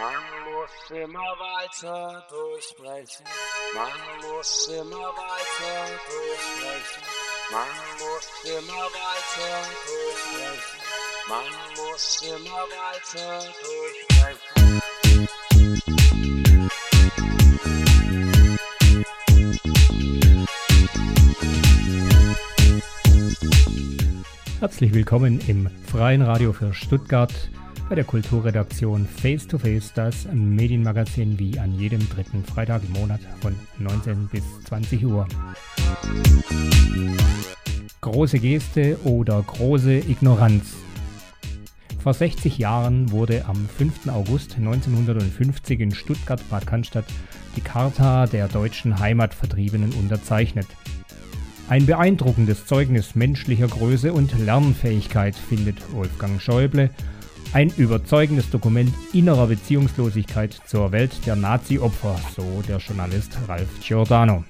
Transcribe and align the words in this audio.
Man 0.00 0.24
muss 0.48 0.72
immer 0.98 1.28
weiter 1.36 2.24
durchbrechen. 2.30 3.26
Man 3.74 3.98
muss 4.22 4.68
immer 4.68 4.96
weiter 4.96 5.76
durchbrechen. 6.08 7.04
Man 7.52 7.68
muss 7.98 8.26
immer 8.46 8.84
weiter 8.96 9.52
durchbrechen. 9.84 10.80
Man 11.28 11.50
muss 11.76 12.22
immer 12.22 12.62
weiter 12.80 13.44
durchbrechen. 13.60 14.60
Herzlich 24.60 24.94
willkommen 24.94 25.40
im 25.46 25.68
Freien 25.86 26.22
Radio 26.22 26.54
für 26.54 26.72
Stuttgart 26.72 27.50
bei 27.90 27.96
der 27.96 28.04
Kulturredaktion 28.04 29.04
Face 29.04 29.48
to 29.48 29.58
Face, 29.58 29.92
das 29.92 30.28
Medienmagazin 30.32 31.36
wie 31.40 31.58
an 31.58 31.76
jedem 31.76 32.08
dritten 32.08 32.44
Freitag 32.44 32.82
im 32.84 32.92
Monat 32.92 33.20
von 33.40 33.52
19 33.80 34.28
bis 34.28 34.44
20 34.66 35.04
Uhr. 35.06 35.26
Große 38.00 38.38
Geste 38.38 38.96
oder 39.02 39.42
große 39.42 39.92
Ignoranz. 40.08 40.76
Vor 41.98 42.14
60 42.14 42.58
Jahren 42.58 43.10
wurde 43.10 43.44
am 43.46 43.68
5. 43.68 44.06
August 44.06 44.56
1950 44.56 45.80
in 45.80 45.90
Stuttgart-Bad 45.92 46.68
Cannstatt 46.68 47.06
die 47.56 47.60
Charta 47.60 48.26
der 48.26 48.46
deutschen 48.46 49.00
Heimatvertriebenen 49.00 49.92
unterzeichnet. 49.94 50.68
Ein 51.68 51.86
beeindruckendes 51.86 52.66
Zeugnis 52.66 53.16
menschlicher 53.16 53.66
Größe 53.66 54.12
und 54.12 54.38
Lernfähigkeit 54.38 55.34
findet 55.34 55.92
Wolfgang 55.92 56.40
Schäuble. 56.40 56.90
Ein 57.52 57.70
überzeugendes 57.76 58.48
Dokument 58.50 58.94
innerer 59.12 59.48
Beziehungslosigkeit 59.48 60.56
zur 60.66 60.92
Welt 60.92 61.10
der 61.26 61.34
Nazi-Opfer, 61.34 62.20
so 62.36 62.62
der 62.68 62.78
Journalist 62.78 63.36
Ralf 63.48 63.68
Giordano. 63.80 64.44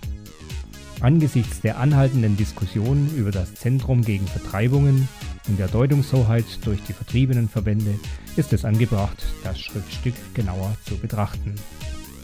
Angesichts 1.00 1.62
der 1.62 1.78
anhaltenden 1.78 2.36
Diskussion 2.36 3.08
über 3.16 3.30
das 3.30 3.54
Zentrum 3.54 4.02
gegen 4.02 4.26
Vertreibungen 4.26 5.08
und 5.48 5.58
der 5.58 5.68
Deutungshoheit 5.68 6.44
durch 6.62 6.82
die 6.82 6.92
vertriebenen 6.92 7.48
Verbände 7.48 7.94
ist 8.36 8.52
es 8.52 8.66
angebracht, 8.66 9.24
das 9.44 9.58
Schriftstück 9.58 10.14
genauer 10.34 10.76
zu 10.84 10.98
betrachten. 10.98 11.54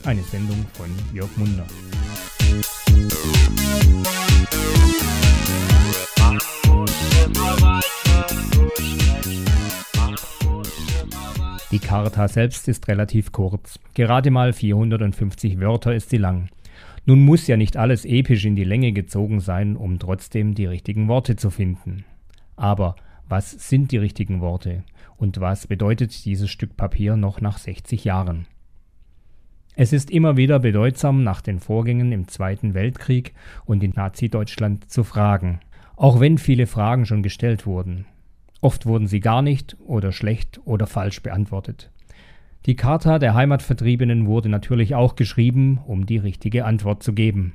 Eine 0.05 0.23
Sendung 0.25 0.67
von 0.75 0.91
Jörg 1.15 1.35
Munder. 1.39 1.65
Die 11.77 11.87
Charta 11.87 12.27
selbst 12.27 12.69
ist 12.69 12.89
relativ 12.89 13.33
kurz. 13.33 13.79
Gerade 13.93 14.31
mal 14.31 14.55
450 14.55 15.61
Wörter 15.61 15.95
ist 15.95 16.09
sie 16.09 16.17
lang. 16.17 16.49
Nun 17.05 17.21
muss 17.21 17.47
ja 17.49 17.59
nicht 17.59 17.77
alles 17.77 18.07
episch 18.07 18.47
in 18.47 18.57
die 18.57 18.65
Länge 18.65 18.93
gezogen 18.93 19.41
sein, 19.41 19.77
um 19.77 19.99
trotzdem 19.99 20.55
die 20.55 20.65
richtigen 20.65 21.07
Worte 21.07 21.37
zu 21.37 21.51
finden. 21.51 22.07
Aber 22.57 22.97
was 23.29 23.51
sind 23.51 23.93
die 23.93 23.99
richtigen 23.99 24.41
Worte? 24.41 24.85
Und 25.19 25.39
was 25.39 25.67
bedeutet 25.67 26.25
dieses 26.25 26.49
Stück 26.49 26.79
Papier 26.79 27.19
noch 27.19 27.43
nach 27.43 27.59
60 27.59 28.05
Jahren? 28.05 28.47
Es 29.75 29.93
ist 29.93 30.11
immer 30.11 30.39
wieder 30.39 30.59
bedeutsam, 30.59 31.25
nach 31.25 31.43
den 31.43 31.61
Vorgängen 31.61 32.11
im 32.11 32.27
Zweiten 32.27 32.73
Weltkrieg 32.73 33.35
und 33.67 33.85
in 33.85 33.91
Nazi-Deutschland 33.91 34.91
zu 34.91 35.05
fragen, 35.05 35.61
auch 35.95 36.21
wenn 36.21 36.39
viele 36.39 36.67
Fragen 36.67 37.05
schon 37.05 37.23
gestellt 37.23 37.67
wurden. 37.67 38.07
Oft 38.61 38.87
wurden 38.87 39.07
sie 39.07 39.21
gar 39.21 39.43
nicht 39.43 39.77
oder 39.87 40.13
schlecht 40.13 40.61
oder 40.65 40.87
falsch 40.87 41.23
beantwortet. 41.23 41.91
Die 42.67 42.75
Charta 42.75 43.19
der 43.19 43.35
Heimatvertriebenen 43.35 44.27
wurde 44.27 44.49
natürlich 44.49 44.95
auch 44.95 45.15
geschrieben, 45.15 45.79
um 45.87 46.07
die 46.07 46.19
richtige 46.19 46.65
Antwort 46.65 47.03
zu 47.03 47.13
geben. 47.13 47.55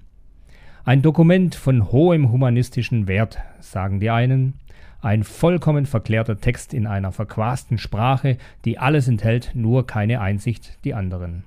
Ein 0.85 1.01
Dokument 1.01 1.53
von 1.53 1.91
hohem 1.91 2.31
humanistischen 2.31 3.07
Wert, 3.07 3.39
sagen 3.59 3.99
die 3.99 4.09
einen, 4.09 4.53
ein 5.01 5.23
vollkommen 5.23 5.85
verklärter 5.85 6.39
Text 6.39 6.73
in 6.73 6.87
einer 6.87 7.11
verquasten 7.11 7.77
Sprache, 7.77 8.37
die 8.65 8.77
alles 8.77 9.07
enthält, 9.07 9.51
nur 9.53 9.85
keine 9.85 10.21
Einsicht, 10.21 10.77
die 10.83 10.93
anderen. 10.93 11.43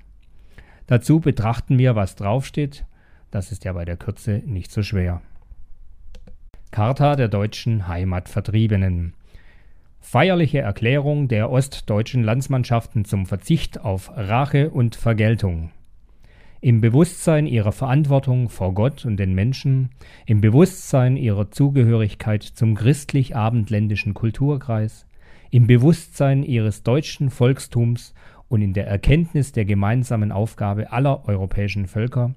Dazu 0.87 1.21
betrachten 1.21 1.78
wir, 1.78 1.97
was 1.97 2.17
draufsteht, 2.17 2.84
das 3.31 3.51
ist 3.51 3.65
ja 3.65 3.73
bei 3.73 3.84
der 3.84 3.97
Kürze 3.97 4.43
nicht 4.45 4.71
so 4.71 4.83
schwer. 4.83 5.23
Charta 6.71 7.17
der 7.17 7.28
deutschen 7.28 7.89
Heimatvertriebenen. 7.89 9.15
Feierliche 10.06 10.59
Erklärung 10.59 11.28
der 11.28 11.50
ostdeutschen 11.50 12.22
Landsmannschaften 12.22 13.06
zum 13.06 13.25
Verzicht 13.25 13.81
auf 13.81 14.12
Rache 14.15 14.69
und 14.70 14.97
Vergeltung. 14.97 15.70
Im 16.60 16.82
Bewusstsein 16.82 17.47
ihrer 17.47 17.72
Verantwortung 17.72 18.50
vor 18.50 18.75
Gott 18.75 19.06
und 19.06 19.16
den 19.16 19.34
Menschen, 19.34 19.88
im 20.26 20.42
Bewusstsein 20.42 21.16
ihrer 21.16 21.50
Zugehörigkeit 21.50 22.42
zum 22.42 22.75
christlich-abendländischen 22.75 24.12
Kulturkreis, 24.12 25.06
im 25.50 25.66
Bewusstsein 25.66 26.42
ihres 26.42 26.82
deutschen 26.82 27.31
Volkstums 27.31 28.12
und 28.48 28.60
in 28.60 28.75
der 28.75 28.86
Erkenntnis 28.86 29.53
der 29.53 29.65
gemeinsamen 29.65 30.32
Aufgabe 30.32 30.92
aller 30.92 31.26
europäischen 31.26 31.86
Völker, 31.86 32.34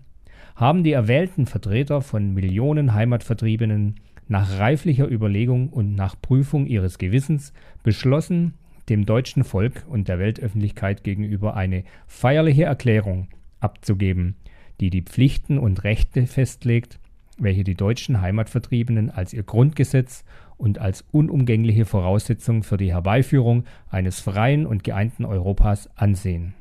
haben 0.56 0.86
die 0.86 0.94
erwählten 0.94 1.46
Vertreter 1.46 2.02
von 2.02 2.34
Millionen 2.34 2.94
Heimatvertriebenen 2.94 3.96
nach 4.28 4.60
reiflicher 4.60 5.10
Überlegung 5.10 5.70
und 5.70 5.96
nach 5.96 6.16
Prüfung 6.22 6.68
ihres 6.68 6.98
Gewissens 6.98 7.54
beschlossen, 7.84 8.54
dem 8.90 9.06
deutschen 9.06 9.44
Volk 9.44 9.86
und 9.90 10.08
der 10.08 10.20
Weltöffentlichkeit 10.20 11.04
gegenüber 11.04 11.56
eine 11.56 11.84
feierliche 12.08 12.64
Erklärung 12.64 13.28
abzugeben, 13.60 14.36
die 14.80 14.90
die 14.90 15.02
Pflichten 15.02 15.58
und 15.58 15.84
Rechte 15.84 16.26
festlegt, 16.28 17.00
welche 17.38 17.64
die 17.64 17.76
deutschen 17.76 18.22
Heimatvertriebenen 18.22 19.12
als 19.12 19.34
ihr 19.34 19.44
Grundgesetz 19.44 20.24
und 20.58 20.80
als 20.80 21.06
unumgängliche 21.12 21.86
Voraussetzung 21.86 22.64
für 22.64 22.78
die 22.78 22.94
Herbeiführung 22.94 23.66
eines 23.90 24.20
freien 24.20 24.66
und 24.66 24.84
geeinten 24.84 25.26
Europas 25.26 25.90
ansehen. 25.96 26.54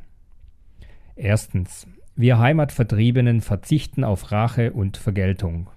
Erstens. 1.14 1.86
Wir 2.18 2.38
Heimatvertriebenen 2.38 3.42
verzichten 3.42 4.02
auf 4.02 4.32
Rache 4.32 4.72
und 4.72 4.96
Vergeltung. 4.96 5.68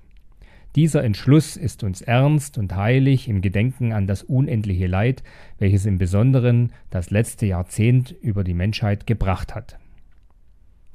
Dieser 0.76 1.04
Entschluss 1.04 1.58
ist 1.58 1.84
uns 1.84 2.02
ernst 2.02 2.58
und 2.58 2.76
heilig 2.76 3.28
im 3.28 3.42
Gedenken 3.42 3.92
an 3.92 4.06
das 4.06 4.22
unendliche 4.24 4.88
Leid, 4.88 5.24
welches 5.58 5.86
im 5.86 5.98
Besonderen 5.98 6.72
das 6.90 7.10
letzte 7.10 7.48
Jahrzehnt 7.48 8.12
über 8.22 8.44
die 8.44 8.54
Menschheit 8.54 9.08
gebracht 9.08 9.56
hat. 9.56 9.80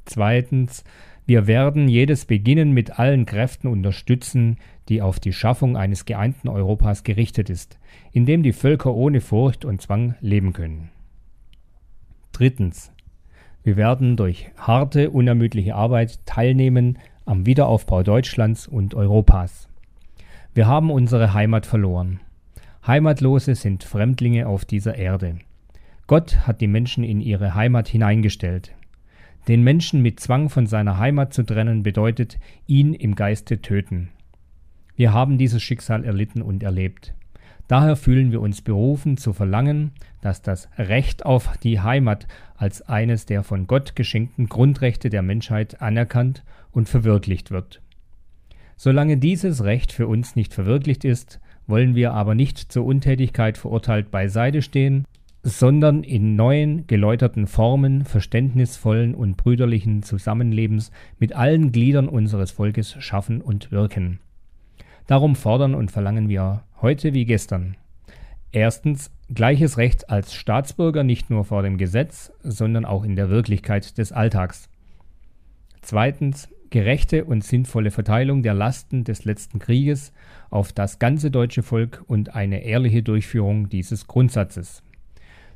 Zweitens, 0.04 0.84
wir 1.26 1.46
werden 1.46 1.88
jedes 1.88 2.26
Beginnen 2.26 2.72
mit 2.72 2.98
allen 2.98 3.24
Kräften 3.24 3.66
unterstützen, 3.66 4.58
die 4.88 5.00
auf 5.00 5.18
die 5.18 5.32
Schaffung 5.32 5.76
eines 5.76 6.04
geeinten 6.04 6.48
Europas 6.48 7.02
gerichtet 7.02 7.48
ist, 7.48 7.78
in 8.12 8.26
dem 8.26 8.42
die 8.42 8.52
Völker 8.52 8.94
ohne 8.94 9.20
Furcht 9.20 9.64
und 9.64 9.80
Zwang 9.80 10.14
leben 10.20 10.52
können. 10.52 10.90
Drittens, 12.32 12.92
wir 13.62 13.76
werden 13.76 14.16
durch 14.16 14.50
harte, 14.58 15.10
unermüdliche 15.10 15.74
Arbeit 15.74 16.24
teilnehmen 16.26 16.98
am 17.26 17.46
Wiederaufbau 17.46 18.02
Deutschlands 18.02 18.68
und 18.68 18.94
Europas. 18.94 19.68
Wir 20.52 20.66
haben 20.66 20.90
unsere 20.90 21.32
Heimat 21.32 21.66
verloren. 21.66 22.20
Heimatlose 22.86 23.54
sind 23.54 23.82
Fremdlinge 23.82 24.46
auf 24.46 24.64
dieser 24.64 24.96
Erde. 24.96 25.38
Gott 26.06 26.46
hat 26.46 26.60
die 26.60 26.66
Menschen 26.66 27.02
in 27.02 27.20
ihre 27.20 27.54
Heimat 27.54 27.88
hineingestellt. 27.88 28.74
Den 29.48 29.62
Menschen 29.62 30.02
mit 30.02 30.20
Zwang 30.20 30.50
von 30.50 30.66
seiner 30.66 30.98
Heimat 30.98 31.32
zu 31.32 31.44
trennen, 31.44 31.82
bedeutet 31.82 32.38
ihn 32.66 32.92
im 32.92 33.14
Geiste 33.14 33.60
töten. 33.62 34.10
Wir 34.96 35.12
haben 35.12 35.38
dieses 35.38 35.62
Schicksal 35.62 36.04
erlitten 36.04 36.42
und 36.42 36.62
erlebt. 36.62 37.14
Daher 37.66 37.96
fühlen 37.96 38.30
wir 38.30 38.40
uns 38.40 38.60
berufen 38.60 39.16
zu 39.16 39.32
verlangen, 39.32 39.92
dass 40.20 40.42
das 40.42 40.68
Recht 40.76 41.24
auf 41.24 41.56
die 41.58 41.80
Heimat 41.80 42.26
als 42.56 42.82
eines 42.82 43.26
der 43.26 43.42
von 43.42 43.66
Gott 43.66 43.96
geschenkten 43.96 44.48
Grundrechte 44.48 45.08
der 45.08 45.22
Menschheit 45.22 45.80
anerkannt 45.80 46.44
und 46.72 46.88
verwirklicht 46.88 47.50
wird. 47.50 47.80
Solange 48.76 49.16
dieses 49.16 49.64
Recht 49.64 49.92
für 49.92 50.06
uns 50.06 50.36
nicht 50.36 50.52
verwirklicht 50.52 51.04
ist, 51.04 51.40
wollen 51.66 51.94
wir 51.94 52.12
aber 52.12 52.34
nicht 52.34 52.58
zur 52.58 52.84
Untätigkeit 52.84 53.56
verurteilt 53.56 54.10
beiseite 54.10 54.60
stehen, 54.60 55.04
sondern 55.42 56.02
in 56.02 56.36
neuen, 56.36 56.86
geläuterten 56.86 57.46
Formen 57.46 58.04
verständnisvollen 58.04 59.14
und 59.14 59.36
brüderlichen 59.36 60.02
Zusammenlebens 60.02 60.90
mit 61.18 61.34
allen 61.34 61.70
Gliedern 61.70 62.08
unseres 62.08 62.50
Volkes 62.50 62.96
schaffen 62.98 63.40
und 63.40 63.70
wirken. 63.70 64.20
Darum 65.06 65.36
fordern 65.36 65.74
und 65.74 65.90
verlangen 65.90 66.30
wir 66.30 66.62
heute 66.84 67.14
wie 67.14 67.24
gestern. 67.24 67.78
Erstens 68.52 69.10
gleiches 69.32 69.78
Recht 69.78 70.10
als 70.10 70.34
Staatsbürger 70.34 71.02
nicht 71.02 71.30
nur 71.30 71.46
vor 71.46 71.62
dem 71.62 71.78
Gesetz, 71.78 72.30
sondern 72.42 72.84
auch 72.84 73.04
in 73.04 73.16
der 73.16 73.30
Wirklichkeit 73.30 73.96
des 73.96 74.12
Alltags. 74.12 74.68
Zweitens 75.80 76.50
gerechte 76.68 77.24
und 77.24 77.42
sinnvolle 77.42 77.90
Verteilung 77.90 78.42
der 78.42 78.52
Lasten 78.52 79.02
des 79.02 79.24
letzten 79.24 79.60
Krieges 79.60 80.12
auf 80.50 80.74
das 80.74 80.98
ganze 80.98 81.30
deutsche 81.30 81.62
Volk 81.62 82.04
und 82.06 82.34
eine 82.34 82.62
ehrliche 82.64 83.02
Durchführung 83.02 83.70
dieses 83.70 84.06
Grundsatzes. 84.06 84.82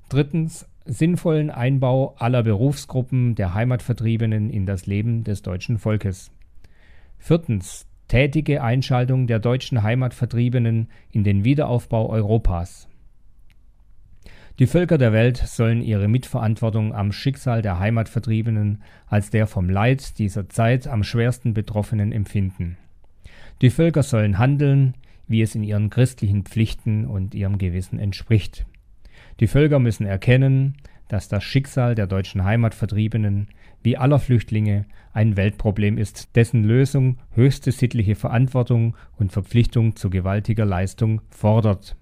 Drittens 0.09 0.67
sinnvollen 0.87 1.51
Einbau 1.51 2.15
aller 2.17 2.43
Berufsgruppen 2.43 3.35
der 3.35 3.53
Heimatvertriebenen 3.53 4.49
in 4.49 4.65
das 4.65 4.87
Leben 4.87 5.25
des 5.25 5.43
deutschen 5.43 5.77
Volkes. 5.77 6.31
Viertens. 7.19 7.88
Tätige 8.09 8.63
Einschaltung 8.63 9.27
der 9.27 9.39
deutschen 9.39 9.83
Heimatvertriebenen 9.83 10.89
in 11.13 11.25
den 11.25 11.45
Wiederaufbau 11.45 12.09
Europas. 12.09 12.89
Die 14.59 14.67
Völker 14.67 14.97
der 14.97 15.13
Welt 15.13 15.37
sollen 15.37 15.83
ihre 15.83 16.09
Mitverantwortung 16.09 16.95
am 16.95 17.13
Schicksal 17.13 17.61
der 17.61 17.79
Heimatvertriebenen 17.79 18.83
als 19.07 19.29
der 19.29 19.47
vom 19.47 19.69
Leid 19.69 20.19
dieser 20.19 20.49
Zeit 20.49 20.89
am 20.89 21.05
schwersten 21.05 21.53
Betroffenen 21.53 22.11
empfinden. 22.11 22.79
Die 23.61 23.71
Völker 23.71 24.03
sollen 24.03 24.39
handeln, 24.39 24.95
wie 25.29 25.43
es 25.43 25.55
in 25.55 25.63
ihren 25.63 25.91
christlichen 25.91 26.45
Pflichten 26.45 27.05
und 27.05 27.35
ihrem 27.35 27.59
Gewissen 27.59 27.99
entspricht. 27.99 28.65
Die 29.39 29.47
Völker 29.47 29.79
müssen 29.79 30.07
erkennen, 30.07 30.79
dass 31.09 31.29
das 31.29 31.45
Schicksal 31.45 31.95
der 31.95 32.07
deutschen 32.07 32.43
Heimatvertriebenen 32.43 33.49
wie 33.83 33.97
aller 33.97 34.19
Flüchtlinge 34.19 34.87
ein 35.13 35.37
Weltproblem 35.37 35.99
ist, 35.99 36.37
dessen 36.37 36.65
Lösung 36.65 37.19
höchste 37.33 37.73
sittliche 37.73 38.15
Verantwortung 38.15 38.97
und 39.17 39.33
Verpflichtung 39.33 39.97
zu 39.97 40.11
gewaltiger 40.11 40.65
Leistung 40.65 41.21
fordert. 41.31 41.97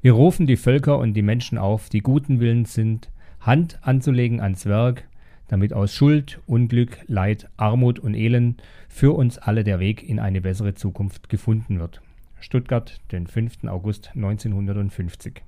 Wir 0.00 0.12
rufen 0.12 0.46
die 0.46 0.56
Völker 0.56 0.98
und 0.98 1.14
die 1.14 1.22
Menschen 1.22 1.56
auf, 1.58 1.88
die 1.88 2.00
guten 2.00 2.40
Willens 2.40 2.74
sind, 2.74 3.10
Hand 3.40 3.78
anzulegen 3.82 4.40
ans 4.40 4.66
Werk, 4.66 5.08
damit 5.48 5.72
aus 5.72 5.92
Schuld, 5.94 6.40
Unglück, 6.46 6.98
Leid, 7.06 7.48
Armut 7.56 7.98
und 7.98 8.14
Elend 8.14 8.62
für 8.88 9.12
uns 9.12 9.38
alle 9.38 9.64
der 9.64 9.80
Weg 9.80 10.06
in 10.08 10.18
eine 10.18 10.40
bessere 10.40 10.74
Zukunft 10.74 11.28
gefunden 11.28 11.78
wird. 11.78 12.00
Stuttgart, 12.40 13.00
den 13.12 13.26
5. 13.26 13.64
August 13.64 14.10
1950. 14.14 15.42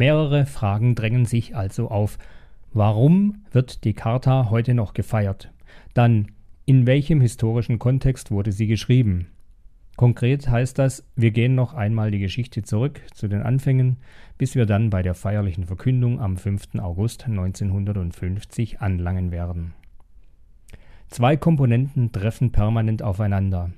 Mehrere 0.00 0.46
Fragen 0.46 0.94
drängen 0.94 1.26
sich 1.26 1.54
also 1.54 1.90
auf. 1.90 2.16
Warum 2.72 3.44
wird 3.52 3.84
die 3.84 3.92
Charta 3.92 4.48
heute 4.48 4.72
noch 4.72 4.94
gefeiert? 4.94 5.52
Dann, 5.92 6.28
in 6.64 6.86
welchem 6.86 7.20
historischen 7.20 7.78
Kontext 7.78 8.30
wurde 8.30 8.50
sie 8.50 8.66
geschrieben? 8.66 9.26
Konkret 9.98 10.48
heißt 10.48 10.78
das, 10.78 11.04
wir 11.16 11.32
gehen 11.32 11.54
noch 11.54 11.74
einmal 11.74 12.10
die 12.10 12.18
Geschichte 12.18 12.62
zurück 12.62 13.02
zu 13.12 13.28
den 13.28 13.42
Anfängen, 13.42 13.98
bis 14.38 14.54
wir 14.54 14.64
dann 14.64 14.88
bei 14.88 15.02
der 15.02 15.12
feierlichen 15.12 15.66
Verkündung 15.66 16.18
am 16.18 16.38
5. 16.38 16.76
August 16.78 17.26
1950 17.26 18.80
anlangen 18.80 19.30
werden. 19.30 19.74
Zwei 21.08 21.36
Komponenten 21.36 22.10
treffen 22.10 22.52
permanent 22.52 23.02
aufeinander. 23.02 23.70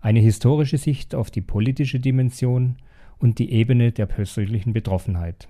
Eine 0.00 0.20
historische 0.20 0.78
Sicht 0.78 1.16
auf 1.16 1.32
die 1.32 1.42
politische 1.42 1.98
Dimension 1.98 2.76
und 3.18 3.38
die 3.38 3.52
Ebene 3.52 3.92
der 3.92 4.06
persönlichen 4.06 4.72
Betroffenheit. 4.72 5.48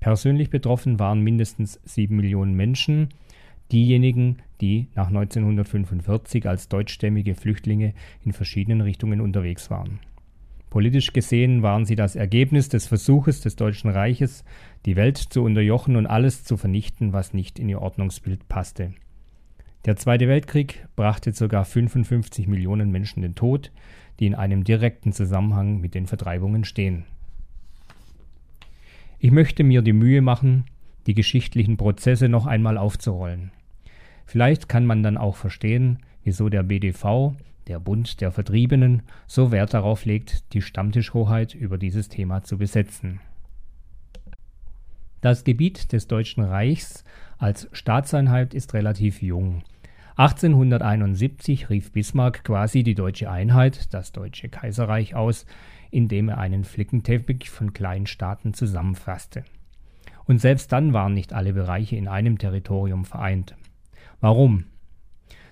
Persönlich 0.00 0.50
betroffen 0.50 0.98
waren 0.98 1.20
mindestens 1.20 1.80
sieben 1.84 2.16
Millionen 2.16 2.54
Menschen, 2.54 3.08
diejenigen, 3.70 4.38
die 4.60 4.88
nach 4.94 5.08
1945 5.08 6.48
als 6.48 6.68
deutschstämmige 6.68 7.34
Flüchtlinge 7.34 7.94
in 8.24 8.32
verschiedenen 8.32 8.80
Richtungen 8.80 9.20
unterwegs 9.20 9.70
waren. 9.70 10.00
Politisch 10.70 11.12
gesehen 11.12 11.62
waren 11.62 11.84
sie 11.84 11.96
das 11.96 12.14
Ergebnis 12.14 12.68
des 12.68 12.86
Versuches 12.86 13.40
des 13.40 13.56
Deutschen 13.56 13.90
Reiches, 13.90 14.44
die 14.86 14.94
Welt 14.96 15.18
zu 15.18 15.42
unterjochen 15.42 15.96
und 15.96 16.06
alles 16.06 16.44
zu 16.44 16.56
vernichten, 16.56 17.12
was 17.12 17.34
nicht 17.34 17.58
in 17.58 17.68
ihr 17.68 17.82
Ordnungsbild 17.82 18.48
passte. 18.48 18.92
Der 19.84 19.96
Zweite 19.96 20.28
Weltkrieg 20.28 20.86
brachte 20.94 21.32
ca. 21.32 21.64
55 21.64 22.46
Millionen 22.46 22.90
Menschen 22.90 23.22
den 23.22 23.34
Tod, 23.34 23.72
die 24.20 24.26
in 24.26 24.34
einem 24.34 24.64
direkten 24.64 25.12
Zusammenhang 25.12 25.80
mit 25.80 25.94
den 25.94 26.06
Vertreibungen 26.06 26.64
stehen. 26.64 27.04
Ich 29.18 29.30
möchte 29.30 29.64
mir 29.64 29.82
die 29.82 29.92
Mühe 29.92 30.22
machen, 30.22 30.64
die 31.06 31.14
geschichtlichen 31.14 31.76
Prozesse 31.76 32.28
noch 32.28 32.46
einmal 32.46 32.78
aufzurollen. 32.78 33.50
Vielleicht 34.26 34.68
kann 34.68 34.86
man 34.86 35.02
dann 35.02 35.16
auch 35.16 35.36
verstehen, 35.36 35.98
wieso 36.22 36.48
der 36.48 36.62
BDV, 36.62 37.34
der 37.66 37.80
Bund 37.80 38.20
der 38.20 38.30
Vertriebenen, 38.30 39.02
so 39.26 39.50
Wert 39.50 39.74
darauf 39.74 40.04
legt, 40.04 40.52
die 40.52 40.62
Stammtischhoheit 40.62 41.54
über 41.54 41.78
dieses 41.78 42.08
Thema 42.08 42.42
zu 42.42 42.58
besetzen. 42.58 43.20
Das 45.20 45.44
Gebiet 45.44 45.92
des 45.92 46.06
Deutschen 46.06 46.42
Reichs 46.42 47.04
als 47.38 47.68
Staatseinheit 47.72 48.54
ist 48.54 48.74
relativ 48.74 49.22
jung. 49.22 49.62
1871 50.20 51.70
rief 51.70 51.92
Bismarck 51.92 52.44
quasi 52.44 52.82
die 52.82 52.94
deutsche 52.94 53.30
Einheit, 53.30 53.94
das 53.94 54.12
Deutsche 54.12 54.50
Kaiserreich, 54.50 55.14
aus, 55.14 55.46
indem 55.90 56.28
er 56.28 56.36
einen 56.36 56.64
Flickenteppich 56.64 57.48
von 57.48 57.72
kleinen 57.72 58.06
Staaten 58.06 58.52
zusammenfasste. 58.52 59.44
Und 60.26 60.38
selbst 60.38 60.72
dann 60.72 60.92
waren 60.92 61.14
nicht 61.14 61.32
alle 61.32 61.54
Bereiche 61.54 61.96
in 61.96 62.06
einem 62.06 62.36
Territorium 62.36 63.06
vereint. 63.06 63.56
Warum? 64.20 64.64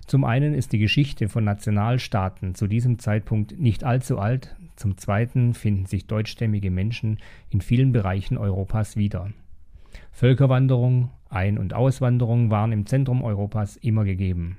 Zum 0.05 0.23
einen 0.23 0.53
ist 0.53 0.71
die 0.71 0.77
Geschichte 0.77 1.29
von 1.29 1.43
Nationalstaaten 1.43 2.53
zu 2.53 2.67
diesem 2.67 2.99
Zeitpunkt 2.99 3.59
nicht 3.59 3.83
allzu 3.83 4.19
alt, 4.19 4.55
zum 4.75 4.99
zweiten 4.99 5.55
finden 5.55 5.87
sich 5.87 6.05
deutschstämmige 6.05 6.69
Menschen 6.69 7.17
in 7.49 7.61
vielen 7.61 7.91
Bereichen 7.91 8.37
Europas 8.37 8.97
wieder. 8.97 9.31
Völkerwanderung, 10.11 11.09
Ein- 11.29 11.57
und 11.57 11.73
Auswanderung 11.73 12.49
waren 12.49 12.71
im 12.71 12.85
Zentrum 12.85 13.23
Europas 13.23 13.77
immer 13.77 14.03
gegeben. 14.03 14.57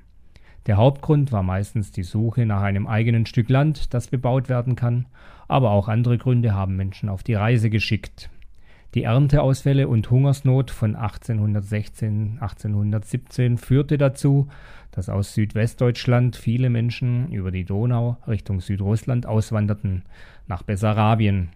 Der 0.67 0.77
Hauptgrund 0.77 1.31
war 1.31 1.43
meistens 1.43 1.91
die 1.91 2.03
Suche 2.03 2.45
nach 2.45 2.61
einem 2.61 2.87
eigenen 2.87 3.25
Stück 3.25 3.49
Land, 3.49 3.93
das 3.93 4.07
bebaut 4.07 4.47
werden 4.47 4.75
kann, 4.75 5.07
aber 5.47 5.71
auch 5.71 5.87
andere 5.87 6.17
Gründe 6.17 6.53
haben 6.53 6.75
Menschen 6.75 7.09
auf 7.09 7.23
die 7.23 7.33
Reise 7.33 7.69
geschickt. 7.69 8.29
Die 8.93 9.03
Ernteausfälle 9.03 9.87
und 9.87 10.11
Hungersnot 10.11 10.69
von 10.69 10.95
1816, 10.95 12.39
1817 12.41 13.57
führte 13.57 13.97
dazu, 13.97 14.49
dass 14.91 15.07
aus 15.07 15.33
Südwestdeutschland 15.33 16.35
viele 16.35 16.69
Menschen 16.69 17.31
über 17.31 17.51
die 17.51 17.63
Donau 17.63 18.17
Richtung 18.27 18.59
Südrussland 18.59 19.25
auswanderten, 19.25 20.03
nach 20.47 20.63
Bessarabien 20.63 21.49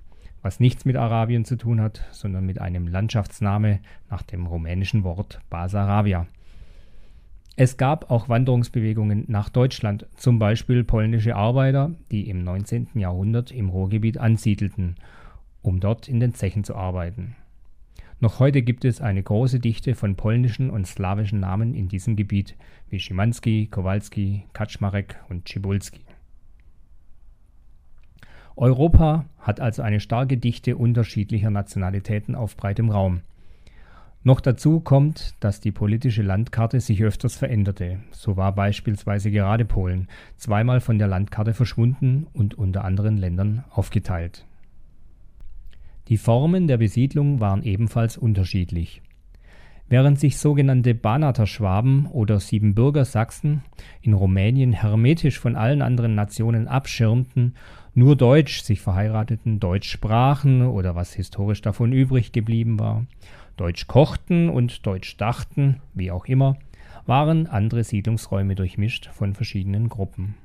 was 0.46 0.60
nichts 0.60 0.86
mit 0.86 0.96
Arabien 0.96 1.44
zu 1.44 1.56
tun 1.56 1.82
hat, 1.82 2.06
sondern 2.12 2.46
mit 2.46 2.62
einem 2.62 2.88
Landschaftsname 2.88 3.80
nach 4.12 4.22
dem 4.22 4.46
rumänischen 4.46 5.04
Wort 5.04 5.42
Basarabia. 5.50 6.28
Es 7.56 7.78
gab 7.78 8.12
auch 8.12 8.30
Wanderungsbewegungen 8.30 9.24
nach 9.28 9.50
Deutschland, 9.50 10.06
zum 10.18 10.38
Beispiel 10.38 10.84
polnische 10.84 11.36
Arbeiter, 11.36 11.96
die 12.12 12.30
im 12.30 12.44
19. 12.44 12.90
Jahrhundert 12.94 13.50
im 13.50 13.70
Ruhrgebiet 13.70 14.20
ansiedelten, 14.20 14.98
um 15.64 15.80
dort 15.80 16.08
in 16.08 16.20
den 16.20 16.36
Zechen 16.36 16.64
zu 16.64 16.76
arbeiten. 16.76 17.36
Noch 18.20 18.40
heute 18.40 18.62
gibt 18.62 18.86
es 18.86 19.02
eine 19.02 19.24
große 19.24 19.60
Dichte 19.60 19.96
von 19.96 20.16
polnischen 20.16 20.70
und 20.70 20.86
slawischen 20.86 21.40
Namen 21.40 21.74
in 21.74 21.88
diesem 21.88 22.16
Gebiet, 22.16 22.56
wie 22.92 23.00
Schimanski, 23.00 23.66
Kowalski, 23.72 24.44
Kaczmarek 24.54 25.16
und 25.28 25.50
Cibulski. 25.50 26.02
Europa 28.58 29.26
hat 29.40 29.60
also 29.60 29.82
eine 29.82 30.00
starke 30.00 30.38
Dichte 30.38 30.78
unterschiedlicher 30.78 31.50
Nationalitäten 31.50 32.36
auf 32.36 32.56
breitem 32.56 32.90
Raum. 32.90 33.22
Noch 34.24 34.42
dazu 34.42 34.80
kommt, 34.80 35.36
dass 35.40 35.60
die 35.60 35.72
politische 35.72 36.24
Landkarte 36.24 36.80
sich 36.80 37.04
öfters 37.04 37.36
veränderte. 37.36 38.00
So 38.12 38.38
war 38.38 38.56
beispielsweise 38.56 39.30
gerade 39.30 39.66
Polen 39.66 40.08
zweimal 40.38 40.80
von 40.80 40.98
der 40.98 41.08
Landkarte 41.08 41.54
verschwunden 41.54 42.26
und 42.34 42.56
unter 42.56 42.86
anderen 42.86 43.18
Ländern 43.18 43.66
aufgeteilt. 43.70 44.46
Die 46.08 46.18
Formen 46.18 46.68
der 46.68 46.78
Besiedlung 46.78 47.40
waren 47.40 47.62
ebenfalls 47.62 48.18
unterschiedlich. 48.18 49.02
Während 49.88 50.20
sich 50.20 50.40
sogenannte 50.40 50.96
Banater 50.96 51.46
Schwaben 51.46 52.08
oder 52.08 52.40
Siebenbürger 52.40 53.06
Sachsen 53.06 53.62
in 54.02 54.14
Rumänien 54.14 54.74
hermetisch 54.74 55.40
von 55.40 55.56
allen 55.56 55.84
anderen 55.84 56.16
Nationen 56.16 56.68
abschirmten 56.68 57.54
nur 57.96 58.16
Deutsch 58.16 58.62
sich 58.62 58.82
verheirateten, 58.82 59.60
Deutsch 59.60 59.90
sprachen 59.90 60.68
oder 60.68 60.96
was 60.96 61.14
historisch 61.14 61.62
davon 61.62 61.94
übrig 61.94 62.34
geblieben 62.34 62.78
war, 62.80 63.06
Deutsch 63.58 63.88
kochten 63.88 64.50
und 64.50 64.86
Deutsch 64.86 65.16
dachten, 65.18 65.82
wie 65.94 66.12
auch 66.12 66.26
immer, 66.26 66.58
waren 67.06 67.48
andere 67.48 67.84
Siedlungsräume 67.84 68.56
durchmischt 68.56 69.10
von 69.14 69.34
verschiedenen 69.34 69.88
Gruppen. 69.88 70.36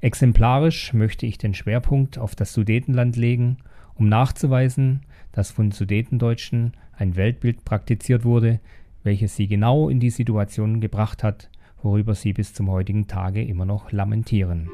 Exemplarisch 0.00 0.92
möchte 0.92 1.26
ich 1.26 1.38
den 1.38 1.54
Schwerpunkt 1.54 2.18
auf 2.18 2.36
das 2.36 2.52
Sudetenland 2.52 3.16
legen, 3.16 3.58
um 3.94 4.08
nachzuweisen, 4.08 5.00
dass 5.32 5.50
von 5.50 5.72
Sudetendeutschen 5.72 6.74
ein 6.92 7.16
Weltbild 7.16 7.64
praktiziert 7.64 8.24
wurde, 8.24 8.60
welches 9.02 9.34
sie 9.34 9.48
genau 9.48 9.88
in 9.88 9.98
die 9.98 10.10
Situation 10.10 10.80
gebracht 10.80 11.24
hat, 11.24 11.50
worüber 11.82 12.14
sie 12.14 12.32
bis 12.32 12.54
zum 12.54 12.70
heutigen 12.70 13.06
Tage 13.06 13.42
immer 13.42 13.64
noch 13.64 13.90
lamentieren. 13.90 14.68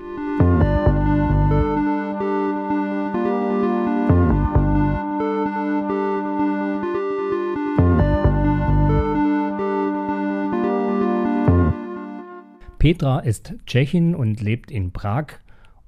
Petra 12.83 13.21
ist 13.21 13.55
Tschechin 13.65 14.13
und 14.17 14.41
lebt 14.41 14.73
in 14.73 14.93
Prag 14.93 15.39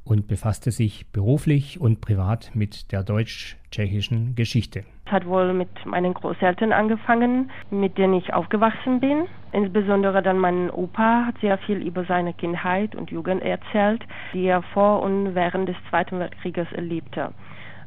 und 0.04 0.28
befasste 0.28 0.70
sich 0.70 1.10
beruflich 1.10 1.80
und 1.80 2.00
privat 2.00 2.52
mit 2.54 2.92
der 2.92 3.02
deutsch-tschechischen 3.02 4.36
Geschichte. 4.36 4.84
Es 5.04 5.10
hat 5.10 5.26
wohl 5.26 5.54
mit 5.54 5.68
meinen 5.86 6.14
Großeltern 6.14 6.72
angefangen, 6.72 7.50
mit 7.72 7.98
denen 7.98 8.14
ich 8.14 8.32
aufgewachsen 8.32 9.00
bin. 9.00 9.24
Insbesondere 9.50 10.22
dann 10.22 10.38
mein 10.38 10.70
Opa 10.70 11.26
hat 11.26 11.34
sehr 11.40 11.58
viel 11.58 11.78
über 11.78 12.04
seine 12.04 12.32
Kindheit 12.32 12.94
und 12.94 13.10
Jugend 13.10 13.42
erzählt, 13.42 14.04
die 14.32 14.44
er 14.44 14.62
vor 14.62 15.02
und 15.02 15.34
während 15.34 15.68
des 15.68 15.76
Zweiten 15.90 16.20
Weltkrieges 16.20 16.70
erlebte. 16.70 17.32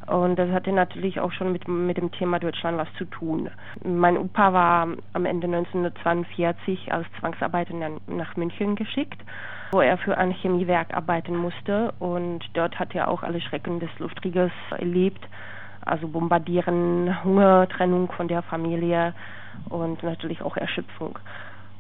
Und 0.08 0.40
das 0.40 0.50
hatte 0.52 0.72
natürlich 0.72 1.20
auch 1.20 1.34
schon 1.34 1.52
mit, 1.52 1.68
mit 1.68 1.98
dem 1.98 2.12
Thema 2.12 2.40
Deutschland 2.40 2.78
was 2.78 2.88
zu 2.98 3.04
tun. 3.06 3.50
Mein 3.84 4.18
Opa 4.18 4.54
war 4.54 4.88
am 5.12 5.26
Ende 5.26 5.48
1942 5.48 6.94
als 6.94 7.06
Zwangsarbeiter 7.20 7.74
nach 8.08 8.38
München 8.38 8.76
geschickt, 8.76 9.22
wo 9.72 9.82
er 9.82 9.98
für 9.98 10.18
ein 10.18 10.32
Chemiewerk 10.32 10.94
arbeiten 10.96 11.36
musste. 11.36 11.94
Und 12.00 12.40
dort 12.54 12.80
hat 12.80 12.96
er 12.96 13.10
auch 13.10 13.22
alle 13.22 13.42
Schrecken 13.42 13.82
des 13.82 13.90
Luftkrieges 14.00 14.52
erlebt. 14.78 15.28
Also 15.86 16.08
Bombardieren, 16.08 17.24
Hunger, 17.26 17.68
Trennung 17.68 18.10
von 18.14 18.30
der 18.30 18.44
Familie 18.44 19.14
und 19.68 20.04
natürlich 20.04 20.42
auch 20.42 20.56
Erschöpfung. 20.56 21.20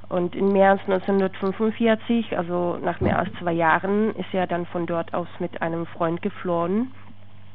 Und 0.10 0.36
im 0.36 0.52
März 0.52 0.82
1945, 0.88 2.38
also 2.38 2.78
nach 2.82 3.00
mehr 3.00 3.20
als 3.20 3.30
zwei 3.40 3.54
Jahren, 3.54 4.14
ist 4.16 4.34
er 4.34 4.48
dann 4.48 4.66
von 4.66 4.86
dort 4.86 5.14
aus 5.14 5.28
mit 5.40 5.62
einem 5.62 5.86
Freund 5.86 6.22
geflohen 6.22 6.92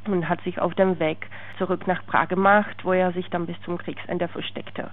und 0.07 0.29
hat 0.29 0.41
sich 0.41 0.59
auf 0.59 0.73
dem 0.75 0.99
Weg 0.99 1.27
zurück 1.57 1.87
nach 1.87 2.05
Prag 2.05 2.27
gemacht, 2.27 2.83
wo 2.83 2.93
er 2.93 3.11
sich 3.11 3.29
dann 3.29 3.45
bis 3.45 3.59
zum 3.61 3.77
Kriegsende 3.77 4.27
versteckte. 4.27 4.89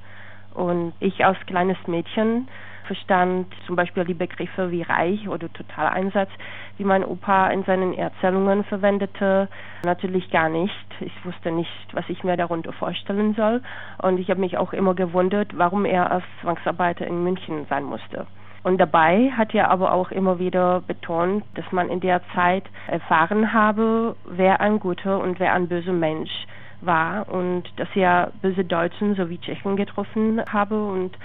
Und 0.54 0.92
ich 1.00 1.24
als 1.24 1.38
kleines 1.46 1.78
Mädchen 1.86 2.48
verstand 2.90 3.46
zum 3.66 3.76
Beispiel 3.76 4.04
die 4.04 4.14
Begriffe 4.14 4.72
wie 4.72 4.82
Reich 4.82 5.28
oder 5.28 5.52
Totaleinsatz, 5.52 6.30
die 6.78 6.84
mein 6.84 7.04
Opa 7.04 7.48
in 7.50 7.62
seinen 7.62 7.94
Erzählungen 7.94 8.64
verwendete, 8.64 9.48
natürlich 9.84 10.28
gar 10.30 10.48
nicht. 10.48 10.74
Ich 10.98 11.24
wusste 11.24 11.52
nicht, 11.52 11.70
was 11.92 12.04
ich 12.08 12.24
mir 12.24 12.36
darunter 12.36 12.72
vorstellen 12.72 13.34
soll. 13.34 13.62
Und 14.02 14.18
ich 14.18 14.28
habe 14.28 14.40
mich 14.40 14.58
auch 14.58 14.72
immer 14.72 14.94
gewundert, 14.94 15.56
warum 15.56 15.84
er 15.84 16.10
als 16.10 16.24
Zwangsarbeiter 16.40 17.06
in 17.06 17.22
München 17.22 17.66
sein 17.68 17.84
musste. 17.84 18.26
Und 18.62 18.78
dabei 18.78 19.30
hat 19.30 19.54
er 19.54 19.70
aber 19.70 19.92
auch 19.92 20.10
immer 20.10 20.38
wieder 20.38 20.82
betont, 20.86 21.44
dass 21.54 21.70
man 21.72 21.88
in 21.88 22.00
der 22.00 22.20
Zeit 22.34 22.64
erfahren 22.88 23.52
habe, 23.52 24.16
wer 24.26 24.60
ein 24.60 24.80
guter 24.80 25.18
und 25.20 25.40
wer 25.40 25.54
ein 25.54 25.68
böser 25.68 25.92
Mensch 25.92 26.46
war 26.82 27.28
und 27.28 27.64
dass 27.76 27.88
er 27.94 28.32
böse 28.42 28.64
Deutschen 28.64 29.14
sowie 29.14 29.38
Tschechen 29.38 29.76
getroffen 29.76 30.42
habe 30.50 30.82
und 30.82 31.16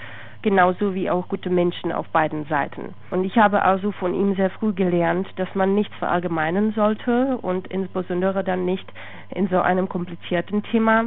genauso 0.42 0.94
wie 0.94 1.10
auch 1.10 1.28
gute 1.28 1.50
Menschen 1.50 1.92
auf 1.92 2.08
beiden 2.08 2.44
Seiten. 2.46 2.94
Und 3.10 3.24
ich 3.24 3.36
habe 3.36 3.62
also 3.62 3.90
von 3.92 4.14
ihm 4.14 4.34
sehr 4.36 4.50
früh 4.50 4.72
gelernt, 4.72 5.26
dass 5.36 5.52
man 5.54 5.74
nichts 5.74 5.94
verallgemeinern 5.96 6.72
sollte 6.72 7.38
und 7.38 7.66
insbesondere 7.68 8.44
dann 8.44 8.64
nicht 8.64 8.86
in 9.34 9.48
so 9.48 9.60
einem 9.60 9.88
komplizierten 9.88 10.62
Thema 10.62 11.06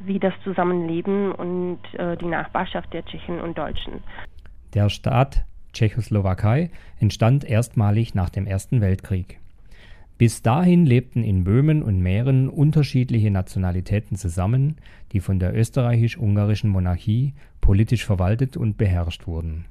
wie 0.00 0.18
das 0.18 0.34
Zusammenleben 0.44 1.32
und 1.32 1.80
äh, 1.94 2.16
die 2.16 2.26
Nachbarschaft 2.26 2.92
der 2.92 3.04
Tschechen 3.04 3.40
und 3.40 3.58
Deutschen. 3.58 4.02
Der 4.76 4.90
Staat 4.90 5.46
Tschechoslowakei 5.72 6.68
entstand 7.00 7.44
erstmalig 7.44 8.14
nach 8.14 8.28
dem 8.28 8.46
Ersten 8.46 8.82
Weltkrieg. 8.82 9.40
Bis 10.18 10.42
dahin 10.42 10.84
lebten 10.84 11.24
in 11.24 11.44
Böhmen 11.44 11.82
und 11.82 12.00
Mähren 12.00 12.50
unterschiedliche 12.50 13.30
Nationalitäten 13.30 14.18
zusammen, 14.18 14.76
die 15.12 15.20
von 15.20 15.38
der 15.38 15.56
österreichisch-ungarischen 15.56 16.68
Monarchie 16.68 17.32
politisch 17.62 18.04
verwaltet 18.04 18.58
und 18.58 18.76
beherrscht 18.76 19.26
wurden. 19.26 19.64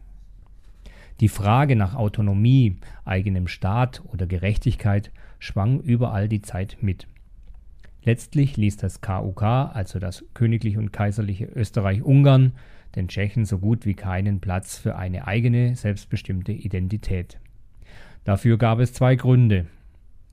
Die 1.19 1.29
Frage 1.29 1.75
nach 1.75 1.93
Autonomie, 1.93 2.77
eigenem 3.03 3.47
Staat 3.47 4.01
oder 4.11 4.25
Gerechtigkeit 4.25 5.11
schwang 5.37 5.81
überall 5.81 6.27
die 6.27 6.41
Zeit 6.41 6.77
mit. 6.81 7.05
Letztlich 8.03 8.57
ließ 8.57 8.77
das 8.77 9.01
KUK, 9.01 9.43
also 9.43 9.99
das 9.99 10.25
Königlich 10.33 10.77
und 10.79 10.91
Kaiserliche 10.91 11.45
Österreich-Ungarn, 11.45 12.53
den 12.95 13.07
Tschechen 13.07 13.45
so 13.45 13.59
gut 13.59 13.85
wie 13.85 13.93
keinen 13.93 14.39
Platz 14.39 14.77
für 14.77 14.95
eine 14.95 15.27
eigene, 15.27 15.75
selbstbestimmte 15.75 16.51
Identität. 16.51 17.39
Dafür 18.23 18.57
gab 18.57 18.79
es 18.79 18.93
zwei 18.93 19.15
Gründe. 19.15 19.67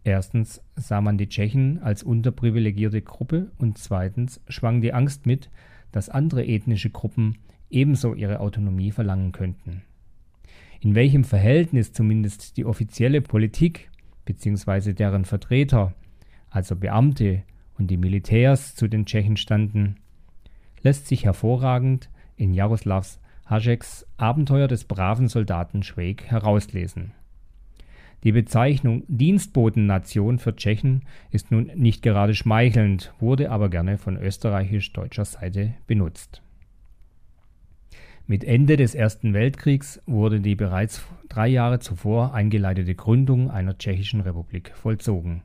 Erstens 0.04 0.62
sah 0.74 1.00
man 1.00 1.18
die 1.18 1.28
Tschechen 1.28 1.80
als 1.82 2.02
unterprivilegierte 2.02 3.02
Gruppe 3.02 3.52
und 3.58 3.78
zweitens 3.78 4.40
schwang 4.48 4.80
die 4.80 4.92
Angst 4.92 5.26
mit, 5.26 5.50
dass 5.92 6.08
andere 6.08 6.44
ethnische 6.44 6.90
Gruppen 6.90 7.38
ebenso 7.70 8.14
ihre 8.14 8.40
Autonomie 8.40 8.90
verlangen 8.90 9.32
könnten. 9.32 9.82
In 10.80 10.94
welchem 10.94 11.22
Verhältnis 11.22 11.92
zumindest 11.92 12.56
die 12.56 12.64
offizielle 12.64 13.20
Politik 13.20 13.90
bzw. 14.24 14.92
deren 14.92 15.24
Vertreter, 15.24 15.94
also 16.50 16.74
Beamte 16.74 17.42
und 17.78 17.88
die 17.88 17.96
Militärs 17.96 18.74
zu 18.74 18.88
den 18.88 19.06
Tschechen 19.06 19.36
standen, 19.36 19.96
lässt 20.82 21.06
sich 21.06 21.24
hervorragend 21.24 22.10
in 22.42 22.52
Jaroslavs 22.52 23.20
Hašeks 23.46 24.04
Abenteuer 24.16 24.66
des 24.66 24.84
braven 24.84 25.28
Soldaten 25.28 25.84
Schweig 25.84 26.24
herauslesen. 26.24 27.12
Die 28.24 28.32
Bezeichnung 28.32 29.04
Dienstbotennation 29.06 30.38
für 30.38 30.56
Tschechen 30.56 31.02
ist 31.30 31.50
nun 31.52 31.70
nicht 31.74 32.02
gerade 32.02 32.34
schmeichelnd, 32.34 33.14
wurde 33.20 33.50
aber 33.50 33.68
gerne 33.68 33.96
von 33.96 34.16
österreichisch-deutscher 34.16 35.24
Seite 35.24 35.74
benutzt. 35.86 36.42
Mit 38.26 38.44
Ende 38.44 38.76
des 38.76 38.94
Ersten 38.94 39.34
Weltkriegs 39.34 40.00
wurde 40.06 40.40
die 40.40 40.54
bereits 40.54 41.04
drei 41.28 41.48
Jahre 41.48 41.78
zuvor 41.78 42.34
eingeleitete 42.34 42.94
Gründung 42.94 43.50
einer 43.50 43.78
tschechischen 43.78 44.20
Republik 44.20 44.72
vollzogen. 44.74 45.42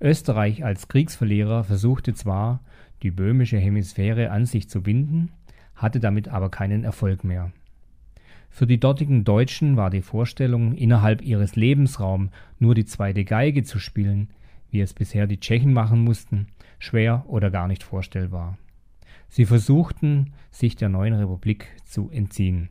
Österreich 0.00 0.64
als 0.64 0.86
Kriegsverlierer 0.86 1.64
versuchte 1.64 2.14
zwar, 2.14 2.60
die 3.02 3.10
böhmische 3.10 3.58
Hemisphäre 3.58 4.30
an 4.30 4.46
sich 4.46 4.68
zu 4.68 4.82
binden, 4.82 5.30
hatte 5.78 6.00
damit 6.00 6.28
aber 6.28 6.50
keinen 6.50 6.84
Erfolg 6.84 7.24
mehr. 7.24 7.50
Für 8.50 8.66
die 8.66 8.80
dortigen 8.80 9.24
Deutschen 9.24 9.76
war 9.76 9.90
die 9.90 10.02
Vorstellung, 10.02 10.74
innerhalb 10.74 11.22
ihres 11.22 11.56
Lebensraums 11.56 12.30
nur 12.58 12.74
die 12.74 12.84
zweite 12.84 13.24
Geige 13.24 13.62
zu 13.62 13.78
spielen, 13.78 14.28
wie 14.70 14.80
es 14.80 14.92
bisher 14.92 15.26
die 15.26 15.40
Tschechen 15.40 15.72
machen 15.72 16.04
mussten, 16.04 16.48
schwer 16.78 17.24
oder 17.28 17.50
gar 17.50 17.68
nicht 17.68 17.82
vorstellbar. 17.82 18.58
Sie 19.28 19.44
versuchten, 19.44 20.32
sich 20.50 20.76
der 20.76 20.88
neuen 20.88 21.14
Republik 21.14 21.68
zu 21.84 22.10
entziehen. 22.10 22.70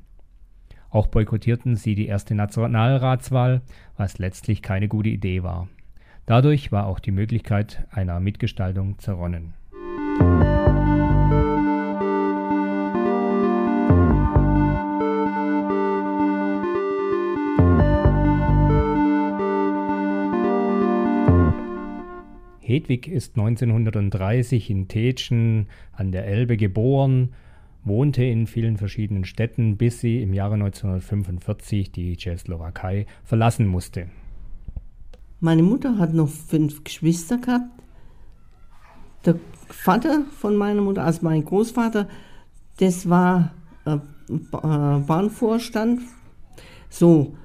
Auch 0.90 1.08
boykottierten 1.08 1.76
sie 1.76 1.96
die 1.96 2.08
erste 2.08 2.34
Nationalratswahl, 2.34 3.62
was 3.96 4.18
letztlich 4.18 4.62
keine 4.62 4.88
gute 4.88 5.10
Idee 5.10 5.44
war. 5.44 5.68
Dadurch 6.26 6.72
war 6.72 6.88
auch 6.88 7.00
die 7.00 7.12
Möglichkeit 7.12 7.88
einer 7.92 8.20
Mitgestaltung 8.20 8.98
zerronnen. 9.00 9.54
Hedwig 22.78 23.08
ist 23.08 23.38
1930 23.38 24.70
in 24.70 24.88
Tetschen 24.88 25.68
an 25.94 26.12
der 26.12 26.28
Elbe 26.28 26.58
geboren, 26.58 27.30
wohnte 27.84 28.24
in 28.24 28.46
vielen 28.46 28.78
verschiedenen 28.78 29.26
Städten, 29.26 29.78
bis 29.78 30.00
sie 30.00 30.22
im 30.22 30.34
Jahre 30.34 30.54
1945 30.54 31.92
die 31.92 32.16
Tschechoslowakei 32.18 33.08
verlassen 33.24 33.66
musste. 33.66 34.10
Meine 35.40 35.64
Mutter 35.64 35.98
hat 35.98 36.14
noch 36.14 36.30
fünf 36.30 36.84
Geschwister 36.84 37.40
gehabt. 37.40 37.72
Der 39.26 39.40
Vater 39.70 40.26
von 40.40 40.56
meiner 40.56 40.82
Mutter, 40.82 41.04
also 41.04 41.22
mein 41.24 41.44
Großvater, 41.44 42.08
das 42.78 43.10
war 43.10 43.54
äh, 43.86 43.96
äh 43.96 45.00
Bahnvorstand. 45.00 46.02
So, 46.90 47.36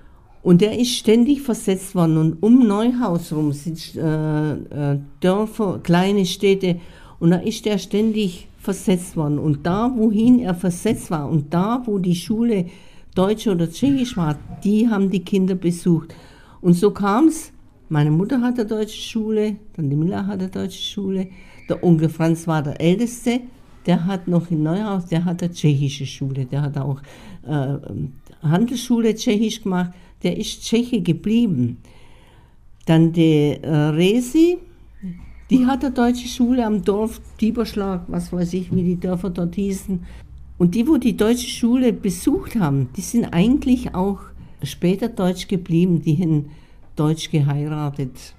und 0.43 0.61
der 0.61 0.79
ist 0.79 0.91
ständig 0.91 1.43
versetzt 1.43 1.95
worden. 1.95 2.17
Und 2.17 2.43
um 2.43 2.67
Neuhaus 2.67 3.31
herum 3.31 3.53
sind 3.53 3.95
äh, 3.97 4.53
äh, 4.55 4.99
Dörfer, 5.21 5.81
kleine 5.83 6.27
Städte. 6.27 6.81
Und 7.21 7.31
da 7.31 7.37
ist 7.37 7.65
der 7.65 7.79
ständig 7.79 8.49
versetzt 8.59 9.17
worden. 9.17 9.39
Und 9.39 9.65
da, 9.65 9.93
wohin 9.95 10.41
er 10.41 10.55
versetzt 10.55 11.11
war, 11.11 11.29
und 11.29 11.55
da, 11.55 11.83
wo 11.85 11.99
die 11.99 12.17
Schule 12.17 12.67
Deutsch 13.15 13.47
oder 13.47 13.71
Tschechisch 13.71 14.17
war, 14.17 14.37
die 14.65 14.89
haben 14.89 15.11
die 15.11 15.21
Kinder 15.21 15.55
besucht. 15.55 16.15
Und 16.61 16.75
so 16.75 16.91
kam 16.91 17.29
es. 17.29 17.53
Meine 17.89 18.11
Mutter 18.11 18.41
hatte 18.41 18.65
deutsche 18.65 19.01
Schule, 19.01 19.57
dann 19.77 19.91
die 19.91 19.97
Miller 19.97 20.27
hatte 20.27 20.49
deutsche 20.49 20.83
Schule. 20.83 21.29
Der 21.69 21.85
Onkel 21.85 22.09
Franz 22.09 22.47
war 22.47 22.63
der 22.63 22.81
Älteste. 22.81 23.41
Der 23.85 24.07
hat 24.07 24.29
noch 24.29 24.51
in 24.51 24.63
Neuhaus, 24.63 25.07
der 25.07 25.25
hatte 25.25 25.51
tschechische 25.51 26.07
Schule. 26.07 26.47
Der 26.47 26.63
hat 26.63 26.79
auch 26.79 27.03
äh, 27.47 27.77
Handelsschule 28.43 29.15
tschechisch 29.15 29.63
gemacht 29.63 29.93
der 30.23 30.37
ist 30.37 30.63
Tscheche 30.63 31.01
geblieben. 31.01 31.79
Dann 32.87 33.13
die 33.13 33.59
äh, 33.63 33.69
Resi, 33.69 34.59
die 35.51 35.67
hat 35.67 35.85
eine 35.85 35.93
deutsche 35.93 36.29
Schule 36.29 36.65
am 36.65 36.83
Dorf 36.83 37.21
Dieberschlag, 37.41 38.05
was 38.09 38.33
weiß 38.33 38.55
ich, 38.55 38.75
wie 38.75 38.83
die 38.83 38.99
Dörfer 38.99 39.31
dort 39.31 39.55
hießen. 39.55 40.05
Und 40.59 40.75
die, 40.75 40.87
wo 40.87 40.97
die 40.97 41.17
deutsche 41.17 41.49
Schule 41.49 41.93
besucht 41.93 42.57
haben, 42.57 42.89
die 42.97 43.01
sind 43.01 43.27
eigentlich 43.27 43.95
auch 43.95 44.21
später 44.63 45.09
deutsch 45.09 45.49
geblieben, 45.49 46.03
die 46.03 46.17
haben 46.17 46.51
deutsch 46.97 47.31
geheiratet. 47.31 48.35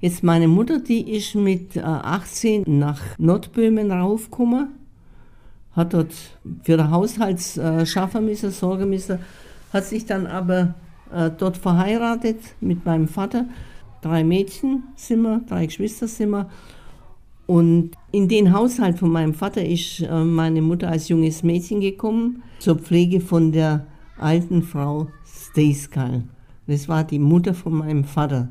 Jetzt 0.00 0.22
meine 0.22 0.48
Mutter, 0.48 0.80
die 0.80 1.16
ist 1.16 1.34
mit 1.34 1.78
18 1.78 2.64
nach 2.66 3.00
Nordböhmen 3.18 3.90
raufgekommen, 3.90 4.68
hat 5.72 5.94
dort 5.94 6.12
für 6.62 6.76
den 6.76 6.90
Haushalt 6.90 7.56
äh, 7.56 7.84
schaffen 7.86 8.26
müssen, 8.26 8.50
sorgen 8.50 8.90
müssen, 8.90 9.18
hat 9.72 9.84
sich 9.84 10.06
dann 10.06 10.26
aber 10.26 10.74
äh, 11.12 11.30
dort 11.36 11.56
verheiratet 11.56 12.38
mit 12.60 12.84
meinem 12.84 13.08
Vater. 13.08 13.46
Drei 14.02 14.22
Mädchen 14.24 14.84
sind 14.96 15.22
wir, 15.22 15.40
drei 15.48 15.66
Geschwister 15.66 16.08
sind 16.08 16.30
wir. 16.30 16.48
Und 17.46 17.92
in 18.10 18.28
den 18.28 18.52
Haushalt 18.52 18.98
von 18.98 19.10
meinem 19.10 19.34
Vater 19.34 19.64
ist 19.64 20.00
äh, 20.00 20.24
meine 20.24 20.62
Mutter 20.62 20.88
als 20.88 21.08
junges 21.08 21.42
Mädchen 21.42 21.80
gekommen, 21.80 22.42
zur 22.58 22.76
Pflege 22.76 23.20
von 23.20 23.52
der 23.52 23.86
alten 24.18 24.62
Frau 24.62 25.08
Steiskal. 25.24 26.24
Das 26.66 26.88
war 26.88 27.04
die 27.04 27.18
Mutter 27.18 27.52
von 27.52 27.74
meinem 27.74 28.04
Vater. 28.04 28.48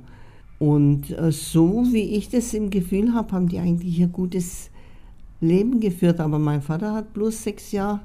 Und 0.59 1.09
äh, 1.17 1.31
so 1.31 1.83
wie 1.91 2.15
ich 2.15 2.29
das 2.29 2.53
im 2.53 2.69
Gefühl 2.69 3.13
habe, 3.13 3.31
haben 3.31 3.47
die 3.47 3.59
eigentlich 3.59 3.99
ein 4.01 4.11
gutes 4.11 4.69
Leben 5.41 5.79
geführt. 5.79 6.19
Aber 6.19 6.39
mein 6.39 6.61
Vater 6.61 6.93
hat 6.93 7.13
bloß 7.13 7.43
sechs 7.43 7.71
Jahre 7.71 8.01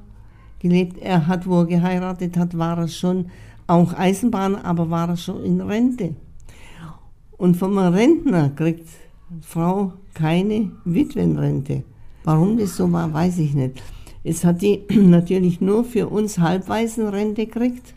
gelebt. 0.59 0.97
Er 0.99 1.27
hat, 1.27 1.47
wo 1.47 1.59
er 1.59 1.65
geheiratet 1.67 2.35
hat, 2.37 2.57
war 2.57 2.77
er 2.77 2.87
schon 2.87 3.27
auch 3.69 3.93
Eisenbahn, 3.93 4.55
aber 4.55 4.89
war 4.89 5.15
schon 5.15 5.43
in 5.43 5.61
Rente. 5.61 6.15
Und 7.37 7.55
vom 7.55 7.77
Rentner 7.77 8.49
kriegt 8.49 8.87
Frau 9.41 9.93
keine 10.13 10.71
Witwenrente. 10.85 11.83
Warum 12.23 12.57
das 12.57 12.75
so 12.75 12.91
war, 12.91 13.13
weiß 13.13 13.37
ich 13.39 13.53
nicht. 13.53 13.81
Es 14.23 14.43
hat 14.43 14.61
die 14.61 14.83
natürlich 14.89 15.61
nur 15.61 15.85
für 15.85 16.09
uns 16.09 16.39
Halbwaisenrente 16.39 17.45
gekriegt 17.45 17.93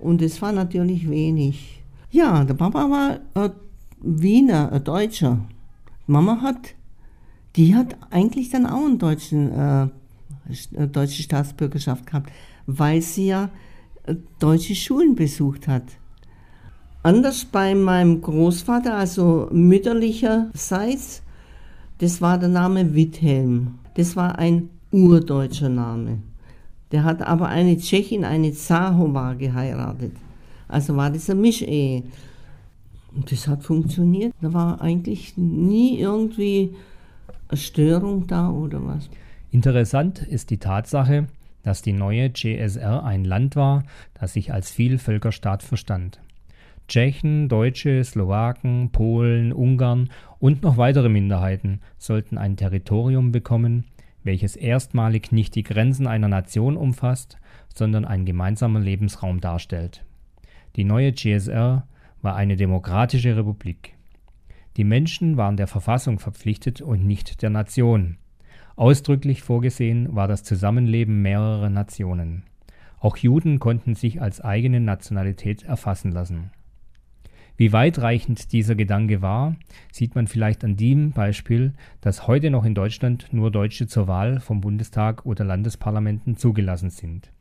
und 0.00 0.22
es 0.22 0.42
war 0.42 0.52
natürlich 0.52 1.08
wenig. 1.08 1.82
Ja, 2.10 2.44
der 2.44 2.54
Papa 2.54 2.90
war 2.90 3.20
ein 3.34 3.52
Wiener, 4.00 4.72
ein 4.72 4.82
Deutscher. 4.82 5.38
Mama 6.06 6.40
hat, 6.40 6.74
die 7.56 7.74
hat 7.74 7.96
eigentlich 8.10 8.48
dann 8.50 8.66
auch 8.66 8.84
einen 8.84 8.98
deutschen, 8.98 9.52
äh, 9.52 10.88
deutsche 10.88 11.22
Staatsbürgerschaft 11.22 12.06
gehabt, 12.06 12.32
weil 12.66 13.02
sie 13.02 13.26
ja 13.26 13.44
äh, 13.44 13.48
deutsche 14.38 14.74
Schulen 14.74 15.14
besucht 15.14 15.68
hat. 15.68 15.84
Anders 17.02 17.44
bei 17.44 17.74
meinem 17.74 18.20
Großvater, 18.20 18.94
also 18.94 19.48
mütterlicherseits, 19.52 21.22
das 21.98 22.20
war 22.20 22.38
der 22.38 22.48
Name 22.48 22.94
Wilhelm. 22.94 23.78
Das 23.94 24.14
war 24.16 24.38
ein 24.38 24.70
urdeutscher 24.92 25.68
Name. 25.68 26.18
Der 26.92 27.04
hat 27.04 27.22
aber 27.22 27.48
eine 27.48 27.76
Tschechin, 27.76 28.24
eine 28.24 28.52
Zahova 28.52 29.34
geheiratet. 29.34 30.12
Also 30.68 30.96
war 30.96 31.10
das 31.10 31.28
eine 31.28 31.40
Mischehe. 31.40 32.04
Und 33.14 33.30
das 33.30 33.48
hat 33.48 33.62
funktioniert. 33.62 34.32
Da 34.40 34.52
war 34.52 34.80
eigentlich 34.80 35.36
nie 35.36 35.98
irgendwie 35.98 36.74
eine 37.48 37.58
Störung 37.58 38.26
da 38.26 38.50
oder 38.50 38.84
was. 38.86 39.08
Interessant 39.50 40.22
ist 40.22 40.50
die 40.50 40.58
Tatsache, 40.58 41.26
dass 41.68 41.82
die 41.82 41.92
neue 41.92 42.30
GSR 42.30 43.04
ein 43.04 43.26
Land 43.26 43.54
war, 43.54 43.84
das 44.14 44.32
sich 44.32 44.54
als 44.54 44.70
Vielvölkerstaat 44.70 45.62
verstand. 45.62 46.18
Tschechen, 46.88 47.50
Deutsche, 47.50 48.02
Slowaken, 48.02 48.90
Polen, 48.90 49.52
Ungarn 49.52 50.08
und 50.38 50.62
noch 50.62 50.78
weitere 50.78 51.10
Minderheiten 51.10 51.80
sollten 51.98 52.38
ein 52.38 52.56
Territorium 52.56 53.32
bekommen, 53.32 53.84
welches 54.24 54.56
erstmalig 54.56 55.30
nicht 55.30 55.54
die 55.56 55.62
Grenzen 55.62 56.06
einer 56.06 56.28
Nation 56.28 56.78
umfasst, 56.78 57.36
sondern 57.74 58.06
einen 58.06 58.24
gemeinsamen 58.24 58.82
Lebensraum 58.82 59.42
darstellt. 59.42 60.06
Die 60.76 60.84
neue 60.84 61.12
GSR 61.12 61.86
war 62.22 62.34
eine 62.34 62.56
demokratische 62.56 63.36
Republik. 63.36 63.94
Die 64.78 64.84
Menschen 64.84 65.36
waren 65.36 65.58
der 65.58 65.66
Verfassung 65.66 66.18
verpflichtet 66.18 66.80
und 66.80 67.04
nicht 67.04 67.42
der 67.42 67.50
Nation. 67.50 68.16
Ausdrücklich 68.78 69.42
vorgesehen 69.42 70.14
war 70.14 70.28
das 70.28 70.44
Zusammenleben 70.44 71.20
mehrerer 71.20 71.68
Nationen. 71.68 72.44
Auch 73.00 73.16
Juden 73.16 73.58
konnten 73.58 73.96
sich 73.96 74.22
als 74.22 74.40
eigene 74.40 74.78
Nationalität 74.78 75.64
erfassen 75.64 76.12
lassen. 76.12 76.52
Wie 77.56 77.72
weitreichend 77.72 78.52
dieser 78.52 78.76
Gedanke 78.76 79.20
war, 79.20 79.56
sieht 79.90 80.14
man 80.14 80.28
vielleicht 80.28 80.62
an 80.62 80.76
dem 80.76 81.10
Beispiel, 81.10 81.72
dass 82.02 82.28
heute 82.28 82.50
noch 82.50 82.64
in 82.64 82.76
Deutschland 82.76 83.32
nur 83.32 83.50
Deutsche 83.50 83.88
zur 83.88 84.06
Wahl 84.06 84.38
vom 84.38 84.60
Bundestag 84.60 85.26
oder 85.26 85.44
Landesparlamenten 85.44 86.36
zugelassen 86.36 86.90
sind. 86.90 87.32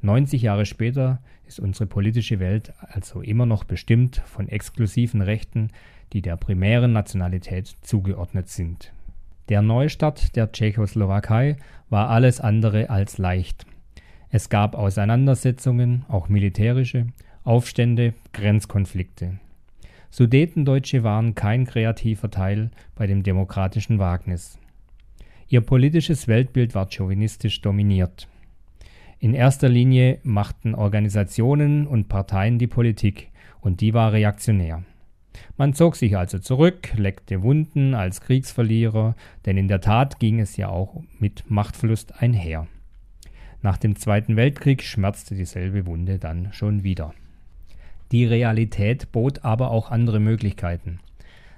90 0.00 0.40
Jahre 0.40 0.64
später 0.64 1.20
ist 1.46 1.60
unsere 1.60 1.88
politische 1.88 2.40
Welt 2.40 2.72
also 2.78 3.20
immer 3.20 3.44
noch 3.44 3.64
bestimmt 3.64 4.22
von 4.24 4.48
exklusiven 4.48 5.20
Rechten, 5.20 5.68
die 6.14 6.22
der 6.22 6.38
primären 6.38 6.94
Nationalität 6.94 7.66
zugeordnet 7.82 8.48
sind. 8.48 8.94
Der 9.50 9.62
Neustart 9.62 10.36
der 10.36 10.52
Tschechoslowakei 10.52 11.56
war 11.88 12.08
alles 12.08 12.40
andere 12.40 12.88
als 12.88 13.18
leicht. 13.18 13.66
Es 14.30 14.48
gab 14.48 14.76
Auseinandersetzungen, 14.76 16.04
auch 16.08 16.28
militärische, 16.28 17.08
Aufstände, 17.42 18.14
Grenzkonflikte. 18.32 19.40
Sudetendeutsche 20.08 21.02
waren 21.02 21.34
kein 21.34 21.66
kreativer 21.66 22.30
Teil 22.30 22.70
bei 22.94 23.08
dem 23.08 23.24
demokratischen 23.24 23.98
Wagnis. 23.98 24.56
Ihr 25.48 25.62
politisches 25.62 26.28
Weltbild 26.28 26.76
war 26.76 26.88
chauvinistisch 26.88 27.60
dominiert. 27.60 28.28
In 29.18 29.34
erster 29.34 29.68
Linie 29.68 30.20
machten 30.22 30.76
Organisationen 30.76 31.88
und 31.88 32.08
Parteien 32.08 32.60
die 32.60 32.68
Politik, 32.68 33.32
und 33.60 33.80
die 33.80 33.94
war 33.94 34.12
reaktionär. 34.12 34.84
Man 35.56 35.74
zog 35.74 35.96
sich 35.96 36.16
also 36.16 36.38
zurück, 36.38 36.92
leckte 36.96 37.42
Wunden 37.42 37.94
als 37.94 38.20
Kriegsverlierer, 38.20 39.14
denn 39.46 39.56
in 39.56 39.68
der 39.68 39.80
Tat 39.80 40.18
ging 40.18 40.40
es 40.40 40.56
ja 40.56 40.68
auch 40.68 41.02
mit 41.18 41.44
Machtverlust 41.50 42.20
einher. 42.20 42.66
Nach 43.62 43.76
dem 43.76 43.96
Zweiten 43.96 44.36
Weltkrieg 44.36 44.82
schmerzte 44.82 45.34
dieselbe 45.34 45.86
Wunde 45.86 46.18
dann 46.18 46.52
schon 46.52 46.82
wieder. 46.82 47.14
Die 48.10 48.24
Realität 48.24 49.12
bot 49.12 49.44
aber 49.44 49.70
auch 49.70 49.90
andere 49.90 50.18
Möglichkeiten. 50.18 51.00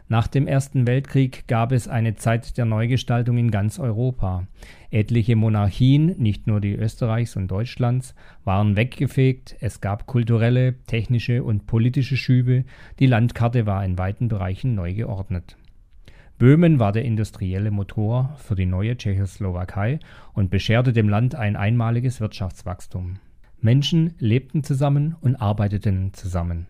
Nach 0.08 0.26
dem 0.26 0.46
Ersten 0.46 0.86
Weltkrieg 0.86 1.46
gab 1.48 1.72
es 1.72 1.88
eine 1.88 2.16
Zeit 2.16 2.58
der 2.58 2.64
Neugestaltung 2.64 3.38
in 3.38 3.50
ganz 3.50 3.78
Europa. 3.78 4.46
Etliche 4.90 5.36
Monarchien, 5.36 6.16
nicht 6.18 6.46
nur 6.46 6.60
die 6.60 6.74
Österreichs 6.74 7.36
und 7.36 7.48
Deutschlands, 7.48 8.14
waren 8.44 8.76
weggefegt, 8.76 9.56
es 9.60 9.80
gab 9.80 10.06
kulturelle, 10.06 10.74
technische 10.86 11.42
und 11.42 11.66
politische 11.66 12.16
Schübe, 12.16 12.64
die 12.98 13.06
Landkarte 13.06 13.64
war 13.64 13.84
in 13.84 13.96
weiten 13.96 14.28
Bereichen 14.28 14.74
neu 14.74 14.92
geordnet. 14.92 15.56
Böhmen 16.38 16.80
war 16.80 16.92
der 16.92 17.04
industrielle 17.04 17.70
Motor 17.70 18.34
für 18.36 18.56
die 18.56 18.66
neue 18.66 18.96
Tschechoslowakei 18.96 20.00
und 20.32 20.50
bescherte 20.50 20.92
dem 20.92 21.08
Land 21.08 21.36
ein 21.36 21.54
einmaliges 21.54 22.20
Wirtschaftswachstum. 22.20 23.18
Menschen 23.60 24.14
lebten 24.18 24.64
zusammen 24.64 25.14
und 25.20 25.36
arbeiteten 25.36 26.12
zusammen. 26.14 26.66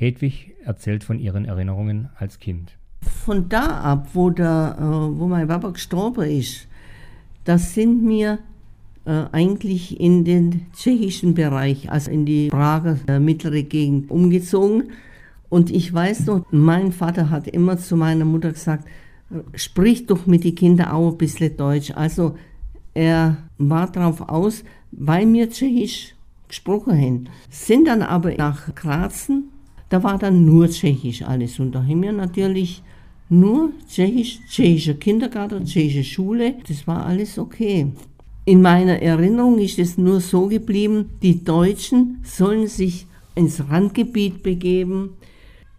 Hedwig 0.00 0.54
erzählt 0.64 1.04
von 1.04 1.18
ihren 1.18 1.44
Erinnerungen 1.44 2.08
als 2.18 2.38
Kind. 2.38 2.76
Von 3.02 3.48
da 3.48 3.80
ab, 3.80 4.08
wo, 4.14 4.30
der, 4.30 4.76
äh, 4.78 4.82
wo 4.82 5.28
mein 5.28 5.46
Papa 5.46 5.70
gestorben 5.70 6.24
ist, 6.24 6.66
das 7.44 7.74
sind 7.74 8.08
wir 8.08 8.38
äh, 9.04 9.24
eigentlich 9.32 10.00
in 10.00 10.24
den 10.24 10.66
tschechischen 10.74 11.34
Bereich, 11.34 11.90
also 11.90 12.10
in 12.10 12.24
die 12.24 12.48
Prager 12.48 12.98
äh, 13.08 13.18
mittlere 13.18 13.62
Gegend 13.62 14.10
umgezogen. 14.10 14.92
Und 15.50 15.70
ich 15.70 15.92
weiß 15.92 16.26
noch, 16.26 16.46
mein 16.50 16.92
Vater 16.92 17.28
hat 17.28 17.46
immer 17.46 17.76
zu 17.76 17.96
meiner 17.96 18.24
Mutter 18.24 18.52
gesagt, 18.52 18.86
sprich 19.54 20.06
doch 20.06 20.26
mit 20.26 20.44
den 20.44 20.54
Kindern 20.54 20.88
auch 20.88 21.12
ein 21.12 21.18
bisschen 21.18 21.56
Deutsch. 21.56 21.90
Also 21.90 22.36
er 22.94 23.36
war 23.58 23.90
darauf 23.90 24.20
aus, 24.28 24.64
weil 24.92 25.30
wir 25.32 25.50
Tschechisch 25.50 26.14
gesprochen 26.48 26.98
haben. 26.98 27.24
Sind 27.50 27.86
dann 27.86 28.02
aber 28.02 28.34
nach 28.34 28.74
Grazen, 28.74 29.50
da 29.90 30.02
war 30.02 30.18
dann 30.18 30.46
nur 30.46 30.70
Tschechisch 30.70 31.22
alles. 31.22 31.60
Und 31.60 31.72
da 31.72 31.82
haben 31.82 32.02
wir 32.02 32.12
natürlich 32.12 32.82
nur 33.28 33.72
Tschechisch, 33.88 34.38
tschechischer 34.48 34.94
Kindergarten, 34.94 35.66
tschechische 35.66 36.04
Schule. 36.04 36.54
Das 36.66 36.86
war 36.86 37.04
alles 37.04 37.38
okay. 37.38 37.88
In 38.44 38.62
meiner 38.62 39.02
Erinnerung 39.02 39.58
ist 39.58 39.78
es 39.78 39.98
nur 39.98 40.20
so 40.20 40.46
geblieben, 40.46 41.10
die 41.22 41.44
Deutschen 41.44 42.20
sollen 42.24 42.68
sich 42.68 43.06
ins 43.34 43.68
Randgebiet 43.68 44.42
begeben. 44.42 45.10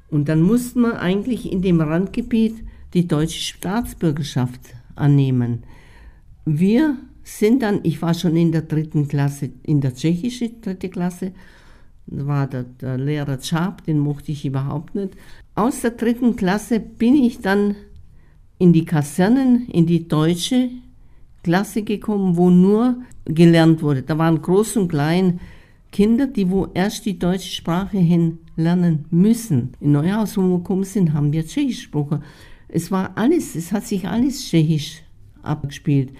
Und 0.09 0.27
dann 0.29 0.41
mussten 0.41 0.81
wir 0.81 0.99
eigentlich 0.99 1.51
in 1.51 1.61
dem 1.61 1.81
Randgebiet 1.81 2.55
die 2.93 3.07
deutsche 3.07 3.41
Staatsbürgerschaft 3.41 4.59
annehmen. 4.95 5.63
Wir 6.45 6.97
sind 7.23 7.61
dann, 7.61 7.79
ich 7.83 8.01
war 8.01 8.13
schon 8.13 8.35
in 8.35 8.51
der 8.51 8.63
dritten 8.63 9.07
Klasse, 9.07 9.51
in 9.63 9.79
der 9.79 9.95
tschechischen 9.95 10.59
dritte 10.61 10.89
Klasse, 10.89 11.31
war 12.11 12.47
der, 12.47 12.63
der 12.63 12.97
Lehrer 12.97 13.39
Czap, 13.39 13.85
den 13.85 13.99
mochte 13.99 14.31
ich 14.31 14.45
überhaupt 14.45 14.95
nicht. 14.95 15.13
Aus 15.55 15.81
der 15.81 15.91
dritten 15.91 16.35
Klasse 16.35 16.79
bin 16.79 17.15
ich 17.15 17.39
dann 17.39 17.75
in 18.57 18.73
die 18.73 18.85
Kasernen, 18.85 19.67
in 19.69 19.85
die 19.87 20.07
deutsche 20.07 20.69
Klasse 21.43 21.81
gekommen, 21.81 22.37
wo 22.37 22.49
nur 22.49 22.97
gelernt 23.25 23.81
wurde. 23.81 24.03
Da 24.03 24.17
waren 24.17 24.41
groß 24.41 24.77
und 24.77 24.89
klein 24.89 25.39
Kinder, 25.91 26.27
die 26.27 26.49
wo 26.49 26.67
erst 26.73 27.05
die 27.05 27.17
deutsche 27.17 27.49
Sprache 27.49 27.97
hin 27.97 28.39
lernen 28.55 29.05
müssen. 29.09 29.71
In 29.79 29.93
Neuhaus, 29.93 30.37
wo 30.37 30.41
wir 30.41 30.57
gekommen 30.57 30.83
sind, 30.83 31.13
haben 31.13 31.33
wir 31.33 31.45
Tschechisch 31.45 31.81
gesprochen. 31.81 32.23
Es 32.67 32.91
war 32.91 33.11
alles, 33.15 33.55
es 33.55 33.71
hat 33.71 33.85
sich 33.85 34.07
alles 34.07 34.47
Tschechisch 34.47 35.01
abgespielt. 35.43 36.11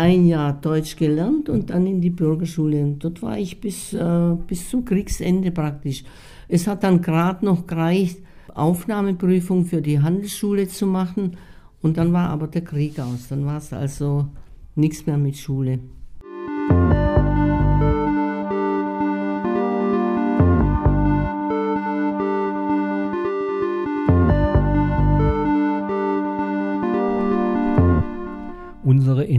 Ein 0.00 0.24
Jahr 0.24 0.54
Deutsch 0.54 0.96
gelernt 0.96 1.50
und 1.50 1.68
dann 1.68 1.86
in 1.86 2.00
die 2.00 2.08
Bürgerschule. 2.08 2.82
Und 2.82 3.04
dort 3.04 3.20
war 3.20 3.36
ich 3.36 3.60
bis, 3.60 3.92
äh, 3.92 4.34
bis 4.46 4.70
zum 4.70 4.86
Kriegsende 4.86 5.50
praktisch. 5.50 6.04
Es 6.48 6.66
hat 6.66 6.84
dann 6.84 7.02
gerade 7.02 7.44
noch 7.44 7.66
gereicht, 7.66 8.16
Aufnahmeprüfung 8.54 9.66
für 9.66 9.82
die 9.82 10.00
Handelsschule 10.00 10.68
zu 10.68 10.86
machen. 10.86 11.36
Und 11.82 11.98
dann 11.98 12.14
war 12.14 12.30
aber 12.30 12.46
der 12.46 12.64
Krieg 12.64 12.98
aus. 12.98 13.28
Dann 13.28 13.44
war 13.44 13.58
es 13.58 13.74
also 13.74 14.28
nichts 14.74 15.04
mehr 15.04 15.18
mit 15.18 15.36
Schule. 15.36 15.80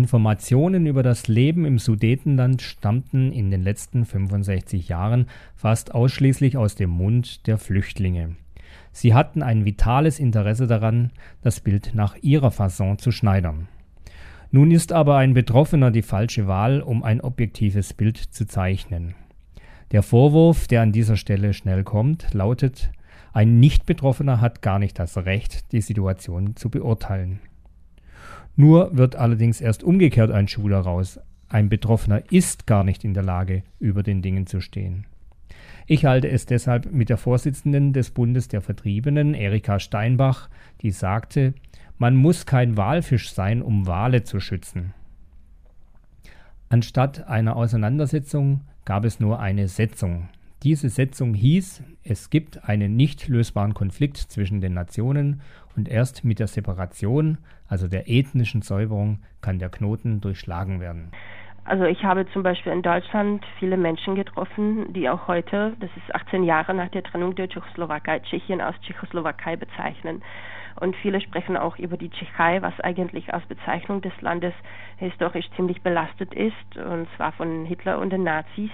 Informationen 0.02 0.88
über 0.88 1.04
das 1.04 1.28
Leben 1.28 1.64
im 1.64 1.78
Sudetenland 1.78 2.64
stammten 2.64 3.32
in 3.32 3.52
den 3.52 3.62
letzten 3.62 4.04
65 4.04 4.90
Jahren 4.90 5.28
fast 5.56 5.94
ausschließlich 5.94 6.58
aus 6.58 6.74
dem 6.74 6.90
Mund 6.90 7.46
der 7.46 7.60
Flüchtlinge. 7.60 8.36
Sie 8.92 9.14
hatten 9.14 9.44
ein 9.44 9.64
vitales 9.64 10.20
Interesse 10.20 10.66
daran, 10.66 11.12
das 11.44 11.60
Bild 11.60 11.92
nach 11.94 12.16
ihrer 12.24 12.50
Fasson 12.50 12.98
zu 12.98 13.12
schneidern. 13.12 13.68
Nun 14.50 14.72
ist 14.72 14.92
aber 14.92 15.18
ein 15.18 15.36
Betroffener 15.36 15.92
die 15.92 16.02
falsche 16.02 16.48
Wahl, 16.48 16.82
um 16.82 17.04
ein 17.04 17.22
objektives 17.22 17.94
Bild 17.94 18.18
zu 18.18 18.48
zeichnen. 18.48 19.14
Der 19.92 20.02
Vorwurf, 20.02 20.66
der 20.66 20.82
an 20.82 20.94
dieser 20.94 21.16
Stelle 21.16 21.54
schnell 21.54 21.84
kommt, 21.84 22.34
lautet, 22.34 22.92
ein 23.34 23.60
Nicht-Betroffener 23.60 24.42
hat 24.42 24.64
gar 24.64 24.80
nicht 24.80 24.98
das 24.98 25.16
Recht, 25.16 25.72
die 25.74 25.82
Situation 25.82 26.56
zu 26.56 26.72
beurteilen. 26.72 27.40
Nur 28.56 28.96
wird 28.96 29.16
allerdings 29.16 29.62
erst 29.62 29.84
umgekehrt 29.84 30.32
ein 30.32 30.48
Schuh 30.48 30.70
daraus. 30.70 31.20
Ein 31.50 31.70
Betroffener 31.70 32.24
ist 32.32 32.68
gar 32.68 32.84
nicht 32.84 33.04
in 33.04 33.14
der 33.14 33.24
Lage, 33.24 33.64
über 33.80 34.04
den 34.04 34.22
Dingen 34.22 34.48
zu 34.48 34.62
stehen. 34.62 35.06
Ich 35.88 36.06
halte 36.06 36.30
es 36.30 36.46
deshalb 36.46 36.92
mit 36.92 37.10
der 37.10 37.18
Vorsitzenden 37.18 37.92
des 37.92 38.12
Bundes 38.12 38.48
der 38.48 38.62
Vertriebenen, 38.62 39.34
Erika 39.34 39.80
Steinbach, 39.80 40.50
die 40.82 40.92
sagte, 40.92 41.54
man 41.98 42.16
muss 42.16 42.46
kein 42.46 42.78
Walfisch 42.78 43.32
sein, 43.32 43.62
um 43.62 43.88
Wale 43.88 44.24
zu 44.24 44.40
schützen. 44.40 44.94
Anstatt 46.70 47.28
einer 47.28 47.58
Auseinandersetzung 47.58 48.62
gab 48.86 49.04
es 49.04 49.20
nur 49.20 49.40
eine 49.40 49.68
Setzung. 49.68 50.30
Diese 50.64 50.90
Setzung 50.90 51.34
hieß, 51.34 51.84
es 52.04 52.30
gibt 52.30 52.70
einen 52.70 52.96
nicht 52.96 53.28
lösbaren 53.28 53.74
Konflikt 53.74 54.18
zwischen 54.18 54.62
den 54.62 54.76
Nationen 54.76 55.42
und 55.76 55.90
erst 55.90 56.24
mit 56.24 56.38
der 56.38 56.46
Separation, 56.46 57.40
also 57.68 57.88
der 57.88 58.08
ethnischen 58.08 58.62
Säuberung, 58.62 59.24
kann 59.42 59.58
der 59.58 59.70
Knoten 59.70 60.22
durchschlagen 60.22 60.80
werden. 60.80 61.14
Also 61.64 61.86
ich 61.86 62.04
habe 62.04 62.28
zum 62.32 62.44
Beispiel 62.44 62.74
in 62.74 62.84
Deutschland 62.84 63.44
viele 63.58 63.76
Menschen 63.76 64.14
getroffen, 64.14 64.94
die 64.94 65.10
auch 65.10 65.28
heute, 65.28 65.76
das 65.80 65.90
ist 65.98 66.14
18 66.14 66.44
Jahre 66.44 66.76
nach 66.76 66.90
der 66.90 67.02
Trennung 67.02 67.34
der 67.34 67.50
Tschechoslowakei, 67.50 68.20
Tschechien 68.20 68.62
aus 68.62 68.76
Tschechoslowakei 68.82 69.56
bezeichnen. 69.56 70.22
Und 70.80 70.96
viele 70.98 71.22
sprechen 71.22 71.58
auch 71.58 71.80
über 71.80 71.98
die 71.98 72.12
Tschechei, 72.12 72.62
was 72.62 72.80
eigentlich 72.82 73.34
als 73.34 73.44
Bezeichnung 73.48 74.02
des 74.02 74.14
Landes 74.22 74.54
historisch 74.98 75.50
ziemlich 75.56 75.82
belastet 75.82 76.36
ist, 76.36 76.78
und 76.78 77.08
zwar 77.18 77.32
von 77.32 77.66
Hitler 77.66 77.98
und 77.98 78.12
den 78.12 78.24
Nazis 78.24 78.70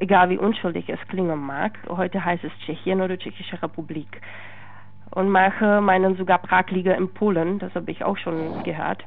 egal 0.00 0.30
wie 0.30 0.38
unschuldig 0.38 0.88
es 0.88 1.00
klingen 1.08 1.40
mag. 1.40 1.78
Heute 1.88 2.24
heißt 2.24 2.44
es 2.44 2.52
Tschechien 2.64 3.00
oder 3.00 3.18
Tschechische 3.18 3.60
Republik. 3.62 4.20
Und 5.10 5.30
manche 5.30 5.80
meinen 5.80 6.16
sogar 6.16 6.38
Prag 6.38 6.70
liege 6.70 6.92
in 6.92 7.12
Polen, 7.12 7.58
das 7.58 7.74
habe 7.74 7.90
ich 7.90 8.04
auch 8.04 8.16
schon 8.18 8.62
gehört, 8.62 9.04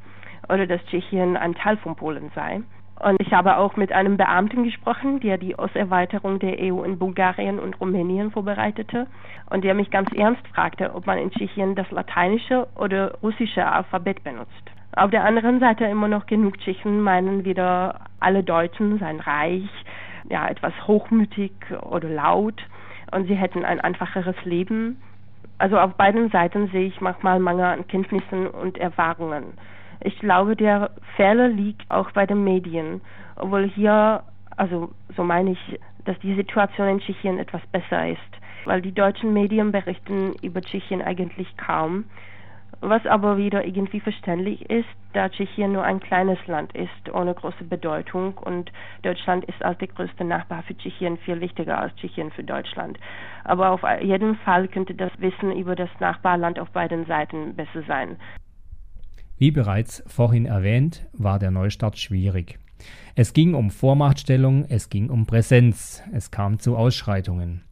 oder 0.49 0.65
dass 0.65 0.83
Tschechien 0.85 1.37
ein 1.37 1.55
Teil 1.55 1.77
von 1.77 1.95
Polen 1.95 2.31
sei. 2.35 2.61
Und 3.03 3.19
ich 3.19 3.33
habe 3.33 3.57
auch 3.57 3.77
mit 3.77 3.91
einem 3.91 4.17
Beamten 4.17 4.63
gesprochen, 4.63 5.19
der 5.21 5.39
die 5.39 5.55
Osterweiterung 5.55 6.37
der 6.37 6.57
EU 6.59 6.83
in 6.83 6.99
Bulgarien 6.99 7.57
und 7.57 7.79
Rumänien 7.81 8.31
vorbereitete 8.31 9.07
und 9.49 9.63
der 9.63 9.73
mich 9.73 9.89
ganz 9.89 10.11
ernst 10.13 10.47
fragte, 10.49 10.93
ob 10.93 11.07
man 11.07 11.17
in 11.17 11.31
Tschechien 11.31 11.73
das 11.73 11.89
lateinische 11.89 12.67
oder 12.75 13.15
russische 13.23 13.65
Alphabet 13.65 14.23
benutzt. 14.23 14.71
Auf 14.95 15.09
der 15.09 15.23
anderen 15.23 15.59
Seite 15.59 15.85
immer 15.85 16.09
noch 16.09 16.27
genug 16.27 16.59
Tschechen 16.59 17.01
meinen 17.01 17.43
wieder, 17.43 18.01
alle 18.19 18.43
Deutschen 18.43 18.99
seien 18.99 19.19
reich, 19.19 19.69
ja, 20.29 20.47
etwas 20.47 20.73
hochmütig 20.87 21.51
oder 21.81 22.09
laut 22.09 22.61
und 23.11 23.27
sie 23.27 23.35
hätten 23.35 23.65
ein 23.65 23.79
einfacheres 23.81 24.35
Leben. 24.45 25.01
Also 25.57 25.79
auf 25.79 25.93
beiden 25.93 26.29
Seiten 26.29 26.67
sehe 26.69 26.87
ich 26.87 27.01
manchmal 27.01 27.39
Mangel 27.39 27.65
an 27.65 27.87
Kenntnissen 27.87 28.47
und 28.47 28.77
Erfahrungen. 28.77 29.53
Ich 30.03 30.17
glaube, 30.19 30.55
der 30.55 30.91
Fehler 31.15 31.47
liegt 31.47 31.89
auch 31.91 32.11
bei 32.11 32.25
den 32.25 32.43
Medien, 32.43 33.01
obwohl 33.35 33.69
hier, 33.69 34.23
also 34.57 34.91
so 35.15 35.23
meine 35.23 35.51
ich, 35.51 35.79
dass 36.05 36.17
die 36.19 36.35
Situation 36.35 36.87
in 36.87 36.99
Tschechien 36.99 37.37
etwas 37.37 37.61
besser 37.71 38.09
ist, 38.09 38.19
weil 38.65 38.81
die 38.81 38.93
deutschen 38.93 39.33
Medien 39.33 39.71
berichten 39.71 40.33
über 40.41 40.61
Tschechien 40.61 41.01
eigentlich 41.01 41.55
kaum 41.57 42.05
was 42.81 43.05
aber 43.05 43.37
wieder 43.37 43.65
irgendwie 43.65 43.99
verständlich 43.99 44.69
ist, 44.69 44.87
da 45.13 45.29
Tschechien 45.29 45.71
nur 45.71 45.83
ein 45.83 45.99
kleines 45.99 46.39
Land 46.47 46.73
ist, 46.73 47.13
ohne 47.13 47.33
große 47.33 47.63
Bedeutung 47.63 48.37
und 48.37 48.71
Deutschland 49.03 49.45
ist 49.45 49.63
als 49.63 49.77
der 49.77 49.87
größte 49.87 50.23
Nachbar 50.23 50.63
für 50.63 50.75
Tschechien 50.75 51.17
viel 51.19 51.39
wichtiger 51.41 51.79
als 51.79 51.95
Tschechien 51.95 52.31
für 52.31 52.43
Deutschland. 52.43 52.97
Aber 53.43 53.71
auf 53.71 53.81
jeden 54.01 54.35
Fall 54.37 54.67
könnte 54.67 54.95
das 54.95 55.11
Wissen 55.19 55.55
über 55.55 55.75
das 55.75 55.89
Nachbarland 55.99 56.59
auf 56.59 56.69
beiden 56.71 57.05
Seiten 57.05 57.55
besser 57.55 57.83
sein. 57.87 58.17
Wie 59.37 59.51
bereits 59.51 60.03
vorhin 60.07 60.45
erwähnt, 60.45 61.07
war 61.13 61.39
der 61.39 61.51
Neustart 61.51 61.97
schwierig. 61.97 62.59
Es 63.15 63.33
ging 63.33 63.53
um 63.53 63.69
Vormachtstellung, 63.69 64.65
es 64.69 64.89
ging 64.89 65.09
um 65.09 65.25
Präsenz, 65.25 66.03
es 66.13 66.31
kam 66.31 66.59
zu 66.59 66.77
Ausschreitungen. 66.77 67.63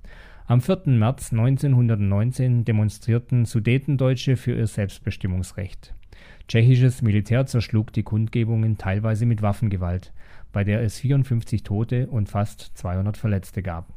Am 0.49 0.61
4. 0.61 0.81
März 0.87 1.31
1919 1.31 2.65
demonstrierten 2.65 3.45
Sudetendeutsche 3.45 4.35
für 4.35 4.55
ihr 4.55 4.65
Selbstbestimmungsrecht. 4.65 5.93
Tschechisches 6.47 7.03
Militär 7.03 7.45
zerschlug 7.45 7.93
die 7.93 8.01
Kundgebungen 8.01 8.79
teilweise 8.79 9.27
mit 9.27 9.43
Waffengewalt, 9.43 10.11
bei 10.51 10.63
der 10.63 10.81
es 10.81 10.97
54 11.01 11.61
Tote 11.61 12.07
und 12.07 12.29
fast 12.29 12.71
200 12.73 13.15
Verletzte 13.15 13.61
gab. 13.61 13.93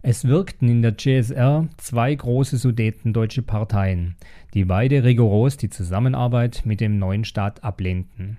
Es 0.00 0.28
wirkten 0.28 0.68
in 0.68 0.82
der 0.82 0.96
CSR 0.96 1.66
zwei 1.76 2.14
große 2.14 2.58
sudetendeutsche 2.58 3.42
Parteien, 3.42 4.14
die 4.54 4.66
beide 4.66 5.02
rigoros 5.02 5.56
die 5.56 5.70
Zusammenarbeit 5.70 6.62
mit 6.64 6.80
dem 6.80 7.00
neuen 7.00 7.24
Staat 7.24 7.64
ablehnten. 7.64 8.38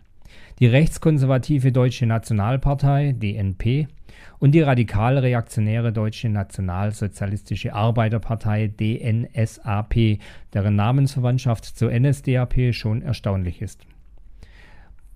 Die 0.59 0.67
rechtskonservative 0.67 1.73
Deutsche 1.73 2.05
Nationalpartei 2.05 3.11
DNP 3.11 3.87
und 4.39 4.53
die 4.53 4.62
radikal-reaktionäre 4.62 5.93
Deutsche 5.93 6.29
Nationalsozialistische 6.29 7.73
Arbeiterpartei 7.73 8.67
DNSAP, 8.67 10.19
deren 10.53 10.75
Namensverwandtschaft 10.75 11.65
zur 11.65 11.91
NSDAP 11.91 12.73
schon 12.73 13.01
erstaunlich 13.01 13.62
ist. 13.62 13.86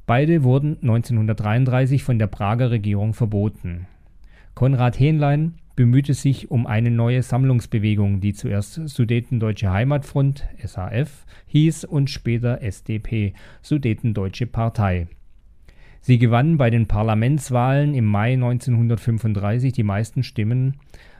Beide 0.06 0.44
wurden 0.44 0.78
1933 0.82 2.04
von 2.04 2.20
der 2.20 2.28
Prager 2.28 2.70
Regierung 2.70 3.14
verboten. 3.14 3.88
Konrad 4.54 5.00
Hähnlein 5.00 5.56
bemühte 5.76 6.14
sich 6.14 6.52
um 6.52 6.68
eine 6.68 6.92
neue 6.92 7.22
Sammlungsbewegung, 7.22 8.22
die 8.22 8.34
zuerst 8.34 8.88
Sudetendeutsche 8.88 9.72
Heimatfront 9.72 10.48
SAF 10.64 11.26
hieß 11.48 11.86
und 11.86 12.10
später 12.10 12.62
SDP 12.62 13.34
Sudetendeutsche 13.62 14.46
Partei. 14.46 15.08
Sie 16.06 16.20
gewann 16.20 16.58
bei 16.58 16.70
den 16.70 16.86
Parlamentswahlen 16.86 17.96
im 17.96 18.06
Mai 18.06 18.34
1935 18.34 19.74
die 19.74 19.82
meisten 19.82 20.22
Stimmen 20.22 20.76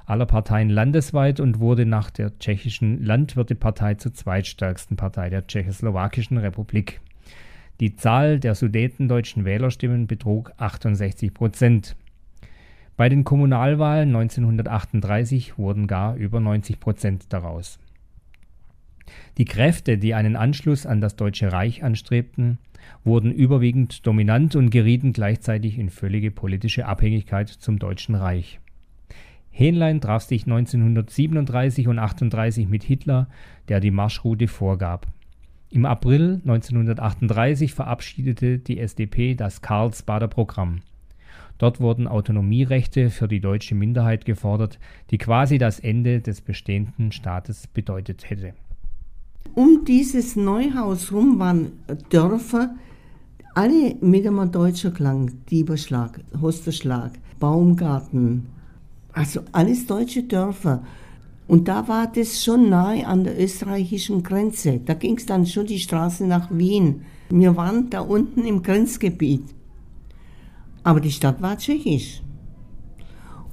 aller 0.06 0.28
Parteien 0.28 0.70
landesweit 0.70 1.40
und 1.40 1.60
wurde 1.60 1.88
nach 1.88 2.12
der 2.12 2.38
tschechischen 2.38 3.04
Landwirtepartei 3.04 3.96
zur 3.96 4.14
zweitstärksten 4.14 4.96
Partei 4.96 5.32
der 5.32 5.48
Tschechoslowakischen 5.48 6.38
Republik. 6.38 7.02
Die 7.80 7.96
Zahl 7.96 8.40
der 8.40 8.54
sudetendeutschen 8.54 9.44
Wählerstimmen 9.44 10.06
betrug 10.06 10.52
68 10.58 11.34
Prozent. 11.34 11.96
Bei 12.96 13.10
den 13.10 13.24
Kommunalwahlen 13.24 14.10
1938 14.10 15.58
wurden 15.58 15.88
gar 15.88 16.16
über 16.16 16.40
90 16.40 16.80
Prozent 16.80 17.34
daraus. 17.34 17.80
Die 19.38 19.46
Kräfte, 19.46 19.98
die 19.98 20.14
einen 20.14 20.36
Anschluss 20.36 20.86
an 20.86 21.02
das 21.02 21.16
Deutsche 21.16 21.52
Reich 21.52 21.84
anstrebten, 21.84 22.58
wurden 23.04 23.32
überwiegend 23.32 24.06
dominant 24.06 24.56
und 24.56 24.70
gerieten 24.70 25.14
gleichzeitig 25.14 25.78
in 25.78 25.90
völlige 25.90 26.32
politische 26.32 26.86
Abhängigkeit 26.86 27.50
zum 27.50 27.80
Deutschen 27.80 28.16
Reich. 28.16 28.60
Hähnlein 29.52 30.02
traf 30.02 30.24
sich 30.24 30.44
1937 30.44 31.88
und 31.88 31.98
38 31.98 32.68
mit 32.68 32.84
Hitler, 32.84 33.30
der 33.70 33.80
die 33.80 33.92
Marschroute 33.92 34.48
vorgab. 34.48 35.08
Im 35.70 35.86
April 35.86 36.42
1938 36.44 37.74
verabschiedete 37.74 38.60
die 38.60 38.80
SDP 38.80 39.36
das 39.36 39.62
Karlsbader 39.62 40.28
Programm. 40.28 40.82
Dort 41.58 41.80
wurden 41.80 42.08
Autonomierechte 42.08 43.10
für 43.10 43.28
die 43.28 43.40
deutsche 43.40 43.76
Minderheit 43.76 44.26
gefordert, 44.26 44.78
die 45.12 45.18
quasi 45.18 45.58
das 45.58 45.80
Ende 45.80 46.20
des 46.20 46.42
bestehenden 46.42 47.12
Staates 47.14 47.68
bedeutet 47.68 48.30
hätte. 48.30 48.54
Um 49.54 49.86
dieses 49.86 50.36
Neuhaus 50.36 51.12
rum 51.12 51.40
waren 51.40 51.72
Dörfer, 52.10 52.76
alle 53.54 53.96
mit 54.02 54.28
einem 54.28 54.52
deutschen 54.52 54.94
Klang. 54.94 55.32
Dieberschlag, 55.50 56.20
Hosterschlag, 56.42 57.12
Baumgarten. 57.40 58.48
Also 59.14 59.42
alles 59.54 59.86
deutsche 59.86 60.24
Dörfer. 60.24 60.84
Und 61.48 61.68
da 61.68 61.88
war 61.88 62.08
das 62.08 62.44
schon 62.44 62.70
nahe 62.70 63.06
an 63.06 63.24
der 63.24 63.40
österreichischen 63.42 64.24
Grenze. 64.24 64.82
Da 64.84 64.94
ging 64.94 65.18
es 65.18 65.26
dann 65.26 65.46
schon 65.46 65.68
die 65.68 65.80
Straße 65.80 66.26
nach 66.26 66.50
Wien. 66.52 67.02
Wir 67.30 67.56
waren 67.56 67.90
da 67.90 68.02
unten 68.02 68.46
im 68.46 68.62
Grenzgebiet. 68.62 69.44
Aber 70.84 71.00
die 71.00 71.12
Stadt 71.12 71.42
war 71.42 71.58
tschechisch. 71.58 72.22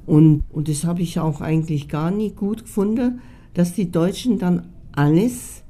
Und, 0.06 0.42
und 0.50 0.68
das 0.68 0.84
habe 0.84 1.02
ich 1.02 1.20
auch 1.20 1.40
eigentlich 1.40 1.88
gar 1.88 2.10
nicht 2.10 2.36
gut 2.36 2.64
gefunden, 2.64 3.20
dass 3.54 3.74
die 3.74 3.90
Deutschen 3.90 4.38
dann 4.38 4.68
alles, 4.92 5.61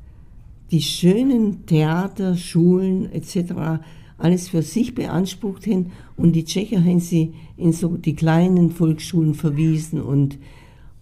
die 0.72 0.82
schönen 0.82 1.66
Theater, 1.66 2.36
Schulen 2.36 3.12
etc., 3.12 3.84
alles 4.18 4.48
für 4.48 4.62
sich 4.62 4.94
beansprucht 4.94 5.66
haben 5.66 5.92
und 6.16 6.32
die 6.32 6.44
Tschechen 6.44 6.84
haben 6.84 7.00
sie 7.00 7.34
in 7.56 7.72
so 7.72 7.96
die 7.96 8.14
kleinen 8.14 8.70
Volksschulen 8.70 9.34
verwiesen 9.34 10.00
und 10.00 10.38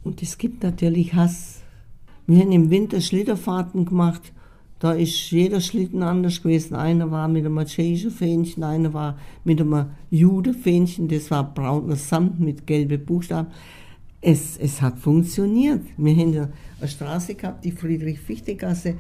und 0.03 0.23
es 0.23 0.39
gibt 0.39 0.63
natürlich 0.63 1.15
Hass. 1.15 1.61
Wir 2.27 2.41
haben 2.41 2.53
im 2.53 2.71
Winter 2.71 3.01
Schlitterfahrten 3.01 3.85
gemacht. 3.85 4.33
Da 4.79 4.93
ist 4.93 5.31
jeder 5.31 5.61
Schlitten 5.61 6.03
anders 6.03 6.43
gewesen. 6.43 6.75
Einer 6.75 7.11
war 7.11 7.29
mit 7.29 7.45
einem 7.45 7.63
tschechischen 7.67 8.11
Fähnchen, 8.11 8.63
einer 8.63 8.95
war 8.95 9.19
mit 9.45 9.61
einem 9.61 9.87
Jude-Fähnchen. 10.11 11.09
Das 11.09 11.31
war 11.31 11.53
brauner 11.53 11.97
Samt 11.97 12.41
mit 12.41 12.67
gelben 12.67 13.05
Buchstaben. 13.05 13.49
Es, 14.23 14.57
es 14.57 14.81
hat 14.81 14.99
funktioniert. 14.99 15.83
Wir 15.99 16.17
haben 16.17 16.49
eine 16.81 16.89
Straße 16.89 17.35
gehabt, 17.35 17.65
die 17.65 17.73
Friedrich-Fichte-Gasse, 17.73 18.95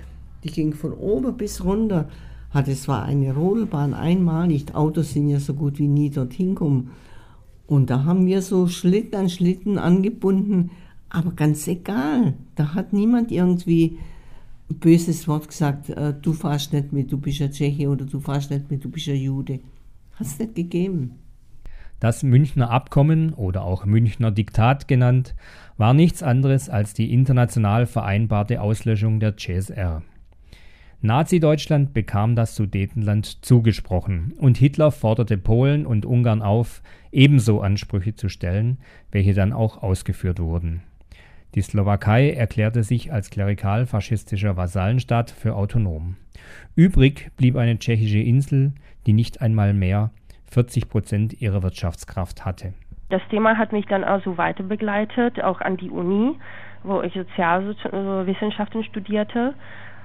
die 0.44 0.50
ging 0.50 0.74
von 0.74 0.92
oben 0.92 1.36
bis 1.36 1.64
runter. 1.64 2.08
Es 2.52 2.88
war 2.88 3.04
eine 3.04 3.34
Rodelbahn 3.34 3.94
einmalig. 3.94 4.74
Autos 4.74 5.12
sind 5.12 5.28
ja 5.28 5.38
so 5.38 5.54
gut 5.54 5.78
wie 5.78 5.88
nie 5.88 6.10
dorthin 6.10 6.54
gekommen. 6.54 6.90
Und 7.66 7.90
da 7.90 8.04
haben 8.04 8.26
wir 8.26 8.42
so 8.42 8.66
Schlitten 8.66 9.14
an 9.14 9.28
Schlitten 9.30 9.78
angebunden, 9.78 10.70
aber 11.08 11.32
ganz 11.32 11.68
egal, 11.68 12.34
da 12.54 12.74
hat 12.74 12.92
niemand 12.92 13.30
irgendwie 13.30 13.98
ein 14.68 14.76
böses 14.76 15.28
Wort 15.28 15.48
gesagt, 15.48 15.90
äh, 15.90 16.14
du 16.20 16.32
fahrst 16.32 16.72
nicht 16.72 16.92
mit, 16.92 17.12
du 17.12 17.18
bist 17.18 17.42
ein 17.42 17.52
Tscheche 17.52 17.88
oder 17.88 18.06
du 18.06 18.20
fahrst 18.20 18.50
nicht 18.50 18.70
mit, 18.70 18.84
du 18.84 18.90
bist 18.90 19.08
ein 19.08 19.16
Jude. 19.16 19.60
Hat 20.14 20.26
es 20.26 20.38
nicht 20.38 20.54
gegeben. 20.54 21.16
Das 21.98 22.22
Münchner 22.22 22.70
Abkommen 22.70 23.34
oder 23.34 23.62
auch 23.62 23.84
Münchner 23.84 24.30
Diktat 24.30 24.88
genannt, 24.88 25.34
war 25.76 25.92
nichts 25.94 26.22
anderes 26.22 26.68
als 26.68 26.94
die 26.94 27.12
international 27.12 27.86
vereinbarte 27.86 28.62
Auslöschung 28.62 29.20
der 29.20 29.36
CSR. 29.36 30.02
Nazi-Deutschland 31.02 31.94
bekam 31.94 32.36
das 32.36 32.54
Sudetenland 32.54 33.42
zugesprochen 33.42 34.34
und 34.38 34.58
Hitler 34.58 34.90
forderte 34.90 35.38
Polen 35.38 35.86
und 35.86 36.04
Ungarn 36.04 36.42
auf, 36.42 36.82
ebenso 37.10 37.62
Ansprüche 37.62 38.14
zu 38.14 38.28
stellen, 38.28 38.76
welche 39.10 39.32
dann 39.32 39.54
auch 39.54 39.82
ausgeführt 39.82 40.40
wurden. 40.40 40.82
Die 41.54 41.62
Slowakei 41.62 42.32
erklärte 42.32 42.82
sich 42.82 43.14
als 43.14 43.30
klerikal-faschistischer 43.30 44.58
Vasallenstaat 44.58 45.30
für 45.30 45.56
autonom. 45.56 46.16
Übrig 46.76 47.30
blieb 47.38 47.56
eine 47.56 47.78
tschechische 47.78 48.20
Insel, 48.20 48.72
die 49.06 49.14
nicht 49.14 49.40
einmal 49.40 49.72
mehr 49.72 50.10
40 50.50 50.90
Prozent 50.90 51.40
ihrer 51.40 51.62
Wirtschaftskraft 51.62 52.44
hatte. 52.44 52.74
Das 53.08 53.22
Thema 53.30 53.56
hat 53.56 53.72
mich 53.72 53.86
dann 53.86 54.04
also 54.04 54.36
weiter 54.36 54.64
begleitet, 54.64 55.42
auch 55.42 55.62
an 55.62 55.78
die 55.78 55.90
Uni, 55.90 56.36
wo 56.82 57.00
ich 57.00 57.14
Sozialwissenschaften 57.14 58.84
studierte 58.84 59.54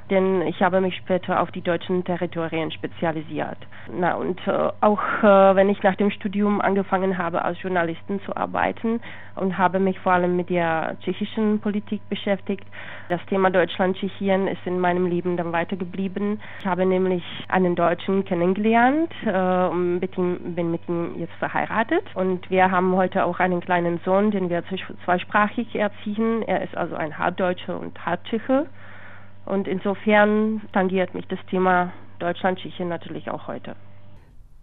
denn 0.09 0.41
ich 0.43 0.61
habe 0.61 0.81
mich 0.81 0.95
später 0.97 1.41
auf 1.41 1.51
die 1.51 1.61
deutschen 1.61 2.03
Territorien 2.03 2.71
spezialisiert. 2.71 3.57
Na, 3.91 4.15
und 4.15 4.39
äh, 4.47 4.69
auch 4.81 5.01
äh, 5.23 5.55
wenn 5.55 5.69
ich 5.69 5.81
nach 5.83 5.95
dem 5.95 6.11
Studium 6.11 6.61
angefangen 6.61 7.17
habe, 7.17 7.43
als 7.43 7.61
Journalistin 7.61 8.19
zu 8.21 8.35
arbeiten 8.35 8.99
und 9.35 9.57
habe 9.57 9.79
mich 9.79 9.99
vor 9.99 10.13
allem 10.13 10.35
mit 10.35 10.49
der 10.49 10.97
tschechischen 11.01 11.59
Politik 11.59 12.01
beschäftigt, 12.09 12.65
das 13.09 13.23
Thema 13.27 13.49
Deutschland-Tschechien 13.49 14.47
ist 14.47 14.65
in 14.65 14.79
meinem 14.79 15.05
Leben 15.05 15.37
dann 15.37 15.51
weitergeblieben. 15.51 16.39
Ich 16.59 16.65
habe 16.65 16.85
nämlich 16.85 17.23
einen 17.49 17.75
Deutschen 17.75 18.25
kennengelernt 18.25 19.11
äh, 19.25 19.67
und 19.67 19.99
mit 19.99 20.17
ihm, 20.17 20.55
bin 20.55 20.71
mit 20.71 20.87
ihm 20.87 21.15
jetzt 21.17 21.33
verheiratet 21.33 22.03
und 22.15 22.49
wir 22.49 22.71
haben 22.71 22.95
heute 22.95 23.25
auch 23.25 23.39
einen 23.39 23.61
kleinen 23.61 23.99
Sohn, 24.05 24.31
den 24.31 24.49
wir 24.49 24.63
zweisprachig 25.05 25.75
erziehen. 25.75 26.41
Er 26.43 26.63
ist 26.63 26.75
also 26.75 26.95
ein 26.95 27.17
Halbdeutscher 27.17 27.79
und 27.79 28.05
Halbtscheche. 28.05 28.67
Und 29.45 29.67
insofern 29.67 30.61
tangiert 30.73 31.13
mich 31.13 31.25
das 31.27 31.39
Thema 31.49 31.93
Deutschland-Tschechien 32.19 32.89
natürlich 32.89 33.29
auch 33.29 33.47
heute. 33.47 33.75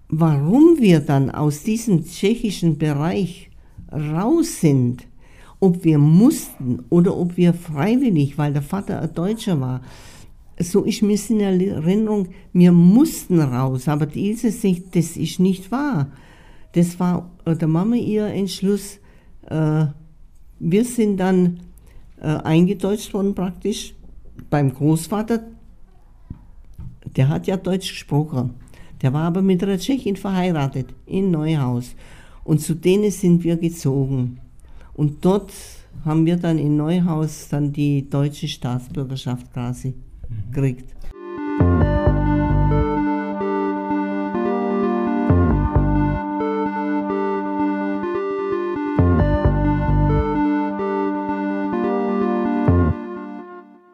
Warum 0.08 0.78
wir 0.78 1.00
dann 1.00 1.30
aus 1.30 1.62
diesem 1.62 2.04
tschechischen 2.04 2.78
Bereich 2.78 3.50
raus 3.90 4.60
sind, 4.60 5.06
ob 5.60 5.84
wir 5.84 5.98
mussten 5.98 6.84
oder 6.90 7.16
ob 7.16 7.36
wir 7.36 7.54
freiwillig, 7.54 8.36
weil 8.36 8.52
der 8.52 8.62
Vater 8.62 9.00
ein 9.00 9.14
Deutscher 9.14 9.60
war, 9.60 9.80
so 10.58 10.82
ist 10.82 11.02
mir 11.02 11.18
in 11.28 11.40
Erinnerung, 11.40 12.28
wir 12.52 12.72
mussten 12.72 13.40
raus, 13.40 13.88
aber 13.88 14.14
Ilse 14.14 14.50
sagt, 14.50 14.94
das 14.94 15.16
ist 15.16 15.40
nicht 15.40 15.70
wahr. 15.70 16.10
Das 16.72 16.98
war 17.00 17.30
äh, 17.44 17.54
der 17.56 17.68
Mama 17.68 17.96
ihr 17.96 18.26
Entschluss. 18.26 18.98
Äh, 19.48 19.86
wir 20.58 20.84
sind 20.84 21.18
dann 21.18 21.60
äh, 22.20 22.26
eingedeutscht 22.26 23.14
worden 23.14 23.34
praktisch 23.34 23.94
beim 24.50 24.72
Großvater, 24.72 25.44
der 27.16 27.28
hat 27.28 27.46
ja 27.46 27.56
Deutsch 27.56 27.90
gesprochen. 27.90 28.54
Der 29.02 29.12
war 29.12 29.24
aber 29.24 29.42
mit 29.42 29.62
einer 29.62 29.78
Tschechin 29.78 30.16
verheiratet 30.16 30.94
in 31.06 31.30
Neuhaus. 31.30 31.94
Und 32.44 32.60
zu 32.60 32.74
denen 32.74 33.10
sind 33.10 33.44
wir 33.44 33.56
gezogen. 33.56 34.40
Und 34.94 35.24
dort 35.24 35.52
haben 36.04 36.26
wir 36.26 36.36
dann 36.36 36.58
in 36.58 36.76
Neuhaus 36.76 37.48
dann 37.48 37.72
die 37.72 38.08
deutsche 38.08 38.48
Staatsbürgerschaft 38.48 39.52
quasi 39.52 39.94
gekriegt. 40.50 40.94